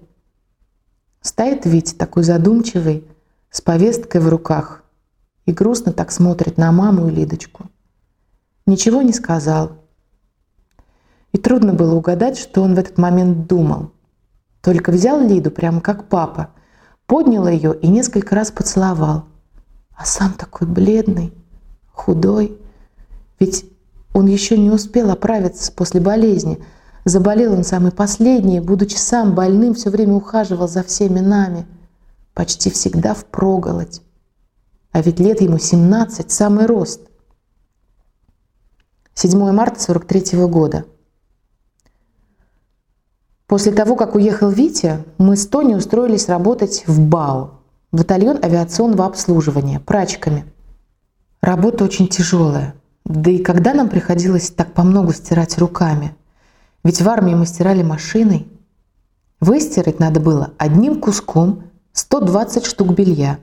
Стоит 1.22 1.66
Витя 1.66 1.96
такой 1.96 2.24
задумчивый, 2.24 3.08
с 3.50 3.62
повесткой 3.62 4.20
в 4.20 4.28
руках, 4.28 4.84
и 5.46 5.54
грустно 5.54 5.94
так 5.94 6.12
смотрит 6.12 6.58
на 6.58 6.72
маму 6.74 7.08
и 7.08 7.12
Лидочку. 7.12 7.70
Ничего 8.66 9.02
не 9.02 9.14
сказал. 9.14 9.78
И 11.32 11.38
трудно 11.38 11.74
было 11.74 11.96
угадать, 11.96 12.38
что 12.38 12.62
он 12.62 12.76
в 12.76 12.80
этот 12.80 12.98
момент 12.98 13.48
думал. 13.48 13.92
Только 14.62 14.92
взял 14.92 15.22
Лиду 15.22 15.52
прямо 15.52 15.80
как 15.80 16.10
папа, 16.10 16.52
поднял 17.06 17.48
ее 17.48 17.78
и 17.80 17.88
несколько 17.88 18.36
раз 18.36 18.52
поцеловал. 18.52 19.24
А 19.96 20.04
сам 20.04 20.34
такой 20.34 20.68
бледный, 20.68 21.34
худой. 21.94 22.58
Ведь 23.40 23.66
он 24.14 24.26
еще 24.26 24.58
не 24.58 24.70
успел 24.70 25.12
оправиться 25.12 25.72
после 25.72 26.02
болезни– 26.02 26.62
Заболел 27.08 27.54
он 27.54 27.64
самый 27.64 27.94
последний, 27.94 28.60
будучи 28.60 28.98
сам 28.98 29.34
больным, 29.34 29.76
все 29.76 29.90
время 29.90 30.16
ухаживал 30.16 30.68
за 30.68 30.84
всеми 30.84 31.22
нами, 31.22 31.66
почти 32.34 32.70
всегда 32.70 33.14
в 33.14 33.24
проголодь. 33.24 34.02
А 34.92 35.02
ведь 35.02 35.18
лет 35.18 35.40
ему 35.40 35.58
17, 35.58 36.30
самый 36.30 36.66
рост. 36.66 37.00
7 39.14 39.54
марта 39.54 39.80
43 39.80 40.36
-го 40.36 40.50
года. 40.50 40.84
После 43.46 43.72
того, 43.72 43.96
как 43.96 44.16
уехал 44.16 44.50
Витя, 44.50 45.06
мы 45.18 45.38
с 45.38 45.48
Тони 45.48 45.76
устроились 45.76 46.28
работать 46.28 46.84
в 46.88 47.00
БАУ, 47.00 47.52
батальон 47.94 48.38
авиационного 48.44 49.06
обслуживания, 49.06 49.80
прачками. 49.80 50.44
Работа 51.40 51.86
очень 51.86 52.10
тяжелая. 52.10 52.74
Да 53.06 53.32
и 53.32 53.38
когда 53.38 53.74
нам 53.74 53.88
приходилось 53.88 54.50
так 54.50 54.74
по 54.74 54.84
много 54.84 55.14
стирать 55.14 55.58
руками– 55.58 56.14
ведь 56.84 57.02
в 57.02 57.10
армии 57.10 57.34
мы 57.34 57.46
стирали 57.46 57.84
машиной. 57.84 58.48
Выстирать 59.40 60.00
надо 60.00 60.20
было 60.20 60.54
одним 60.58 61.00
куском 61.00 61.64
120 61.94 62.66
штук 62.66 62.94
белья. 62.94 63.40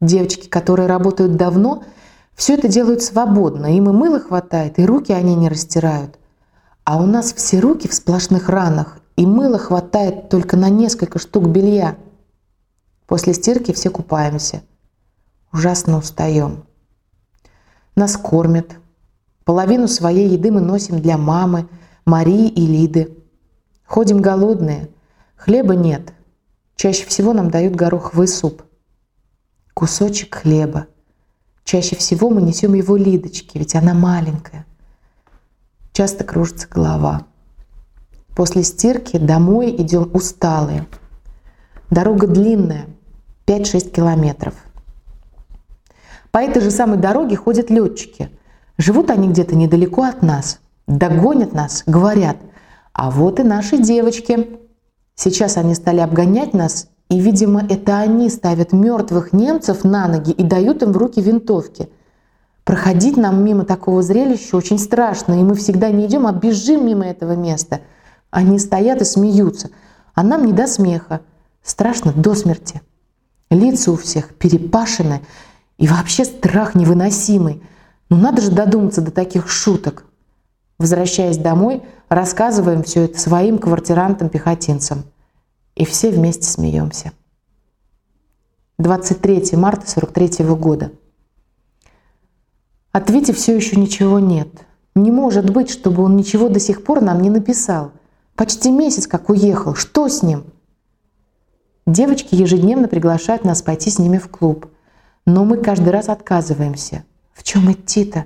Девочки, 0.00 0.48
которые 0.48 0.86
работают 0.86 1.36
давно, 1.36 1.84
все 2.34 2.54
это 2.54 2.68
делают 2.68 3.02
свободно. 3.02 3.76
Им 3.76 3.90
и 3.90 3.92
мыла 3.92 4.20
хватает, 4.20 4.78
и 4.78 4.86
руки 4.86 5.12
они 5.12 5.34
не 5.34 5.48
растирают. 5.48 6.18
А 6.84 7.00
у 7.00 7.06
нас 7.06 7.32
все 7.32 7.60
руки 7.60 7.86
в 7.86 7.94
сплошных 7.94 8.48
ранах, 8.48 8.98
и 9.16 9.26
мыла 9.26 9.58
хватает 9.58 10.28
только 10.28 10.56
на 10.56 10.70
несколько 10.70 11.18
штук 11.18 11.48
белья. 11.48 11.96
После 13.06 13.34
стирки 13.34 13.72
все 13.72 13.90
купаемся. 13.90 14.62
Ужасно 15.52 15.98
устаем. 15.98 16.64
Нас 17.94 18.16
кормят. 18.16 18.76
Половину 19.44 19.88
своей 19.88 20.30
еды 20.30 20.50
мы 20.50 20.60
носим 20.60 21.00
для 21.00 21.18
мамы– 21.18 21.68
Марии 22.04 22.48
и 22.48 22.66
Лиды. 22.66 23.16
Ходим 23.84 24.20
голодные, 24.22 24.90
хлеба 25.36 25.74
нет. 25.74 26.14
Чаще 26.76 27.04
всего 27.06 27.32
нам 27.32 27.50
дают 27.50 27.74
гороховый 27.74 28.28
суп. 28.28 28.62
Кусочек 29.74 30.34
хлеба. 30.34 30.86
Чаще 31.64 31.96
всего 31.96 32.30
мы 32.30 32.40
несем 32.40 32.74
его 32.74 32.96
Лидочке, 32.96 33.58
ведь 33.58 33.74
она 33.74 33.94
маленькая. 33.94 34.64
Часто 35.92 36.24
кружится 36.24 36.68
голова. 36.68 37.26
После 38.34 38.62
стирки 38.62 39.18
домой 39.18 39.74
идем 39.76 40.10
усталые. 40.14 40.86
Дорога 41.90 42.26
длинная, 42.26 42.86
5-6 43.46 43.90
километров. 43.90 44.54
По 46.30 46.38
этой 46.38 46.62
же 46.62 46.70
самой 46.70 46.98
дороге 46.98 47.36
ходят 47.36 47.70
летчики. 47.70 48.30
Живут 48.78 49.10
они 49.10 49.28
где-то 49.28 49.54
недалеко 49.54 50.04
от 50.04 50.22
нас– 50.22 50.59
догонят 50.90 51.52
нас, 51.52 51.84
говорят, 51.86 52.36
а 52.92 53.10
вот 53.10 53.40
и 53.40 53.42
наши 53.42 53.78
девочки. 53.78 54.58
Сейчас 55.14 55.56
они 55.56 55.74
стали 55.74 56.00
обгонять 56.00 56.54
нас, 56.54 56.88
и, 57.08 57.20
видимо, 57.20 57.64
это 57.68 57.98
они 57.98 58.28
ставят 58.28 58.72
мертвых 58.72 59.32
немцев 59.32 59.84
на 59.84 60.08
ноги 60.08 60.32
и 60.32 60.42
дают 60.42 60.82
им 60.82 60.92
в 60.92 60.96
руки 60.96 61.20
винтовки. 61.20 61.90
Проходить 62.64 63.16
нам 63.16 63.44
мимо 63.44 63.64
такого 63.64 64.02
зрелища 64.02 64.56
очень 64.56 64.78
страшно, 64.78 65.40
и 65.40 65.44
мы 65.44 65.54
всегда 65.54 65.90
не 65.90 66.06
идем, 66.06 66.26
а 66.26 66.32
бежим 66.32 66.86
мимо 66.86 67.06
этого 67.06 67.34
места. 67.34 67.80
Они 68.30 68.58
стоят 68.58 69.00
и 69.00 69.04
смеются, 69.04 69.70
а 70.14 70.22
нам 70.22 70.44
не 70.44 70.52
до 70.52 70.66
смеха. 70.66 71.20
Страшно 71.62 72.12
до 72.12 72.34
смерти. 72.34 72.80
Лица 73.50 73.92
у 73.92 73.96
всех 73.96 74.34
перепашены, 74.34 75.20
и 75.78 75.86
вообще 75.86 76.24
страх 76.24 76.74
невыносимый. 76.74 77.62
Ну 78.08 78.16
надо 78.16 78.40
же 78.42 78.50
додуматься 78.50 79.00
до 79.00 79.10
таких 79.10 79.48
шуток. 79.48 80.04
Возвращаясь 80.80 81.36
домой, 81.36 81.82
рассказываем 82.08 82.82
все 82.82 83.02
это 83.02 83.20
своим 83.20 83.58
квартирантам-пехотинцам. 83.58 85.04
И 85.74 85.84
все 85.84 86.10
вместе 86.10 86.44
смеемся. 86.44 87.12
23 88.78 89.58
марта 89.58 89.90
43 89.90 90.42
года. 90.54 90.90
От 92.92 93.10
Вити 93.10 93.32
все 93.32 93.54
еще 93.54 93.76
ничего 93.76 94.20
нет. 94.20 94.48
Не 94.94 95.10
может 95.10 95.50
быть, 95.50 95.68
чтобы 95.68 96.02
он 96.02 96.16
ничего 96.16 96.48
до 96.48 96.58
сих 96.58 96.82
пор 96.82 97.02
нам 97.02 97.20
не 97.20 97.28
написал. 97.28 97.92
Почти 98.34 98.70
месяц 98.70 99.06
как 99.06 99.28
уехал. 99.28 99.74
Что 99.74 100.08
с 100.08 100.22
ним? 100.22 100.46
Девочки 101.86 102.34
ежедневно 102.34 102.88
приглашают 102.88 103.44
нас 103.44 103.60
пойти 103.60 103.90
с 103.90 103.98
ними 103.98 104.16
в 104.16 104.30
клуб. 104.30 104.70
Но 105.26 105.44
мы 105.44 105.58
каждый 105.58 105.90
раз 105.90 106.08
отказываемся. 106.08 107.04
В 107.34 107.42
чем 107.42 107.70
идти-то? 107.70 108.24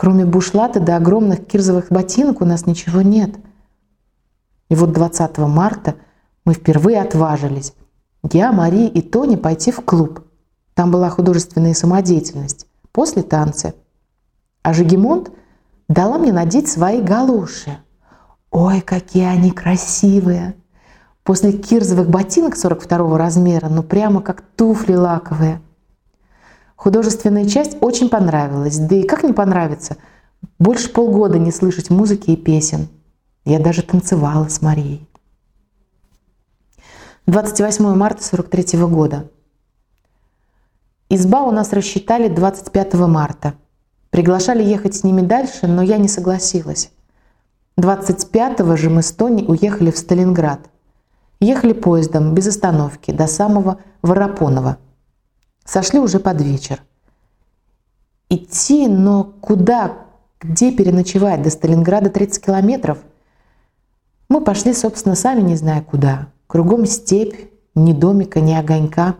Кроме 0.00 0.24
бушлата 0.24 0.80
до 0.80 0.96
огромных 0.96 1.46
кирзовых 1.46 1.88
ботинок 1.90 2.40
у 2.40 2.46
нас 2.46 2.64
ничего 2.64 3.02
нет. 3.02 3.36
И 4.70 4.74
вот 4.74 4.92
20 4.92 5.36
марта 5.40 5.96
мы 6.46 6.54
впервые 6.54 7.02
отважились. 7.02 7.74
Я, 8.32 8.50
Мария 8.50 8.88
и 8.88 9.02
Тони 9.02 9.36
пойти 9.36 9.70
в 9.70 9.84
клуб. 9.84 10.20
Там 10.72 10.90
была 10.90 11.10
художественная 11.10 11.74
самодеятельность. 11.74 12.66
После 12.92 13.22
танца. 13.22 13.74
А 14.62 14.72
Жигемонт 14.72 15.32
дала 15.86 16.16
мне 16.16 16.32
надеть 16.32 16.70
свои 16.70 17.02
галоши. 17.02 17.76
Ой, 18.50 18.80
какие 18.80 19.26
они 19.26 19.50
красивые! 19.50 20.54
После 21.24 21.52
кирзовых 21.52 22.08
ботинок 22.08 22.56
42 22.56 23.18
размера, 23.18 23.68
ну 23.68 23.82
прямо 23.82 24.22
как 24.22 24.40
туфли 24.40 24.94
лаковые. 24.94 25.60
Художественная 26.80 27.44
часть 27.44 27.76
очень 27.82 28.08
понравилась. 28.08 28.78
Да 28.78 28.96
и 28.96 29.02
как 29.02 29.22
не 29.22 29.34
понравится? 29.34 29.98
Больше 30.58 30.88
полгода 30.88 31.38
не 31.38 31.52
слышать 31.52 31.90
музыки 31.90 32.30
и 32.30 32.36
песен. 32.36 32.88
Я 33.44 33.58
даже 33.58 33.82
танцевала 33.82 34.48
с 34.48 34.62
Марией. 34.62 35.06
28 37.26 37.94
марта 37.94 38.24
43 38.24 38.78
года. 38.86 39.28
Изба 41.10 41.42
у 41.42 41.50
нас 41.50 41.74
рассчитали 41.74 42.28
25 42.28 42.94
марта. 42.94 43.52
Приглашали 44.08 44.62
ехать 44.62 44.94
с 44.94 45.04
ними 45.04 45.20
дальше, 45.20 45.66
но 45.66 45.82
я 45.82 45.98
не 45.98 46.08
согласилась. 46.08 46.90
25-го 47.78 48.74
же 48.76 48.88
мы 48.88 49.02
с 49.02 49.12
Тони 49.12 49.44
уехали 49.46 49.90
в 49.90 49.98
Сталинград. 49.98 50.60
Ехали 51.40 51.74
поездом 51.74 52.32
без 52.32 52.46
остановки 52.46 53.10
до 53.10 53.26
самого 53.26 53.80
Воропонова. 54.00 54.78
Сошли 55.70 56.00
уже 56.00 56.18
под 56.18 56.40
вечер. 56.40 56.82
Идти, 58.28 58.88
но 58.88 59.22
куда, 59.40 59.98
где 60.40 60.72
переночевать? 60.72 61.42
До 61.42 61.50
Сталинграда 61.50 62.10
30 62.10 62.44
километров. 62.44 62.98
Мы 64.28 64.40
пошли, 64.40 64.74
собственно, 64.74 65.14
сами 65.14 65.42
не 65.42 65.54
зная 65.54 65.80
куда. 65.80 66.26
Кругом 66.48 66.86
степь, 66.86 67.52
ни 67.76 67.92
домика, 67.92 68.40
ни 68.40 68.52
огонька. 68.52 69.14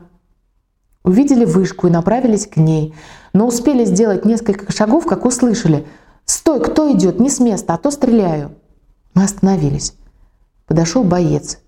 Увидели 1.05 1.45
вышку 1.45 1.87
и 1.87 1.93
направились 1.93 2.49
к 2.49 2.57
ней, 2.57 2.97
но 3.33 3.47
успели 3.47 3.85
сделать 3.85 4.25
несколько 4.25 4.73
шагов, 4.73 5.07
как 5.07 5.27
услышали 5.27 5.87
«Стой, 6.25 6.61
кто 6.61 6.91
идет? 6.93 7.21
Не 7.21 7.31
с 7.31 7.39
места, 7.39 7.75
а 7.75 7.79
то 7.79 7.93
стреляю!» 7.93 8.57
Мы 9.15 9.23
остановились. 9.23 9.95
Подошел 10.67 11.05
боец 11.05 11.61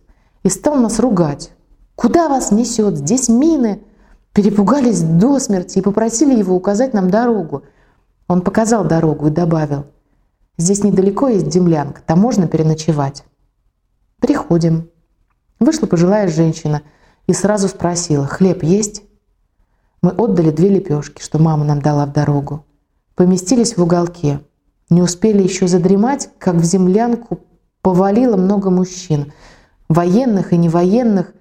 и 0.43 0.49
стал 0.49 0.75
нас 0.75 0.99
ругать. 0.99 1.53
«Куда 1.95 2.29
вас 2.29 2.51
несет? 2.51 2.97
Здесь 2.97 3.29
мины!» 3.29 3.81
Перепугались 4.33 5.03
до 5.03 5.39
смерти 5.39 5.79
и 5.79 5.83
попросили 5.83 6.35
его 6.39 6.57
указать 6.57 6.95
нам 6.95 7.11
дорогу. 7.11 7.65
Он 8.29 8.41
показал 8.41 8.85
дорогу 8.85 9.27
и 9.27 9.31
добавил, 9.31 9.85
«Здесь 10.57 10.83
недалеко 10.83 11.29
есть 11.29 11.53
землянка, 11.53 12.01
там 12.07 12.21
можно 12.21 12.49
переночевать». 12.49 13.25
«Приходим». 14.21 14.89
Вышла 15.61 15.87
пожилая 15.87 16.29
женщина 16.29 16.83
и 17.27 17.35
сразу 17.35 17.69
спросила, 17.69 18.27
«Хлеб 18.27 18.63
есть?» 18.63 19.03
Мы 20.01 20.11
отдали 20.13 20.51
две 20.51 20.71
лепешки, 20.71 21.23
что 21.23 21.39
мама 21.39 21.65
нам 21.65 21.83
дала 21.83 22.07
в 22.07 22.13
дорогу. 22.13 22.65
Поместились 23.15 23.77
в 23.77 23.83
уголке. 23.83 24.41
Не 24.89 25.03
успели 25.03 25.43
еще 25.43 25.69
задремать, 25.69 26.31
как 26.39 26.57
в 26.57 26.65
землянку 26.65 27.41
повалило 27.83 28.37
много 28.37 28.71
мужчин. 28.71 29.33
Военных 29.89 30.53
и 30.53 30.57
невоенных. 30.57 31.33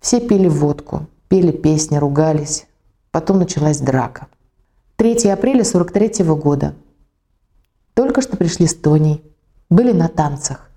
Все 0.00 0.20
пили 0.20 0.48
водку 0.48 1.08
пели 1.28 1.52
песни, 1.52 1.96
ругались. 1.96 2.66
Потом 3.10 3.38
началась 3.38 3.78
драка. 3.78 4.28
3 4.96 5.28
апреля 5.30 5.64
43 5.64 6.22
-го 6.22 6.36
года. 6.36 6.74
Только 7.94 8.20
что 8.20 8.36
пришли 8.36 8.66
с 8.66 8.74
Тоней. 8.74 9.22
Были 9.70 9.92
на 9.92 10.08
танцах. 10.08 10.70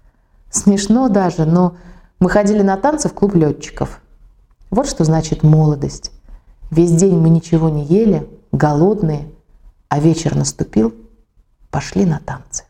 Смешно 0.50 1.10
даже, 1.10 1.46
но 1.46 1.78
мы 2.20 2.30
ходили 2.30 2.62
на 2.62 2.78
танцы 2.78 3.08
в 3.10 3.14
клуб 3.14 3.36
летчиков. 3.36 4.02
Вот 4.72 4.88
что 4.88 5.04
значит 5.04 5.44
молодость. 5.44 6.12
Весь 6.72 6.92
день 6.92 7.18
мы 7.18 7.30
ничего 7.30 7.70
не 7.70 7.84
ели, 7.84 8.28
голодные, 8.52 9.28
а 9.90 10.00
вечер 10.00 10.36
наступил, 10.36 10.94
пошли 11.72 12.06
на 12.06 12.20
танцы. 12.20 12.64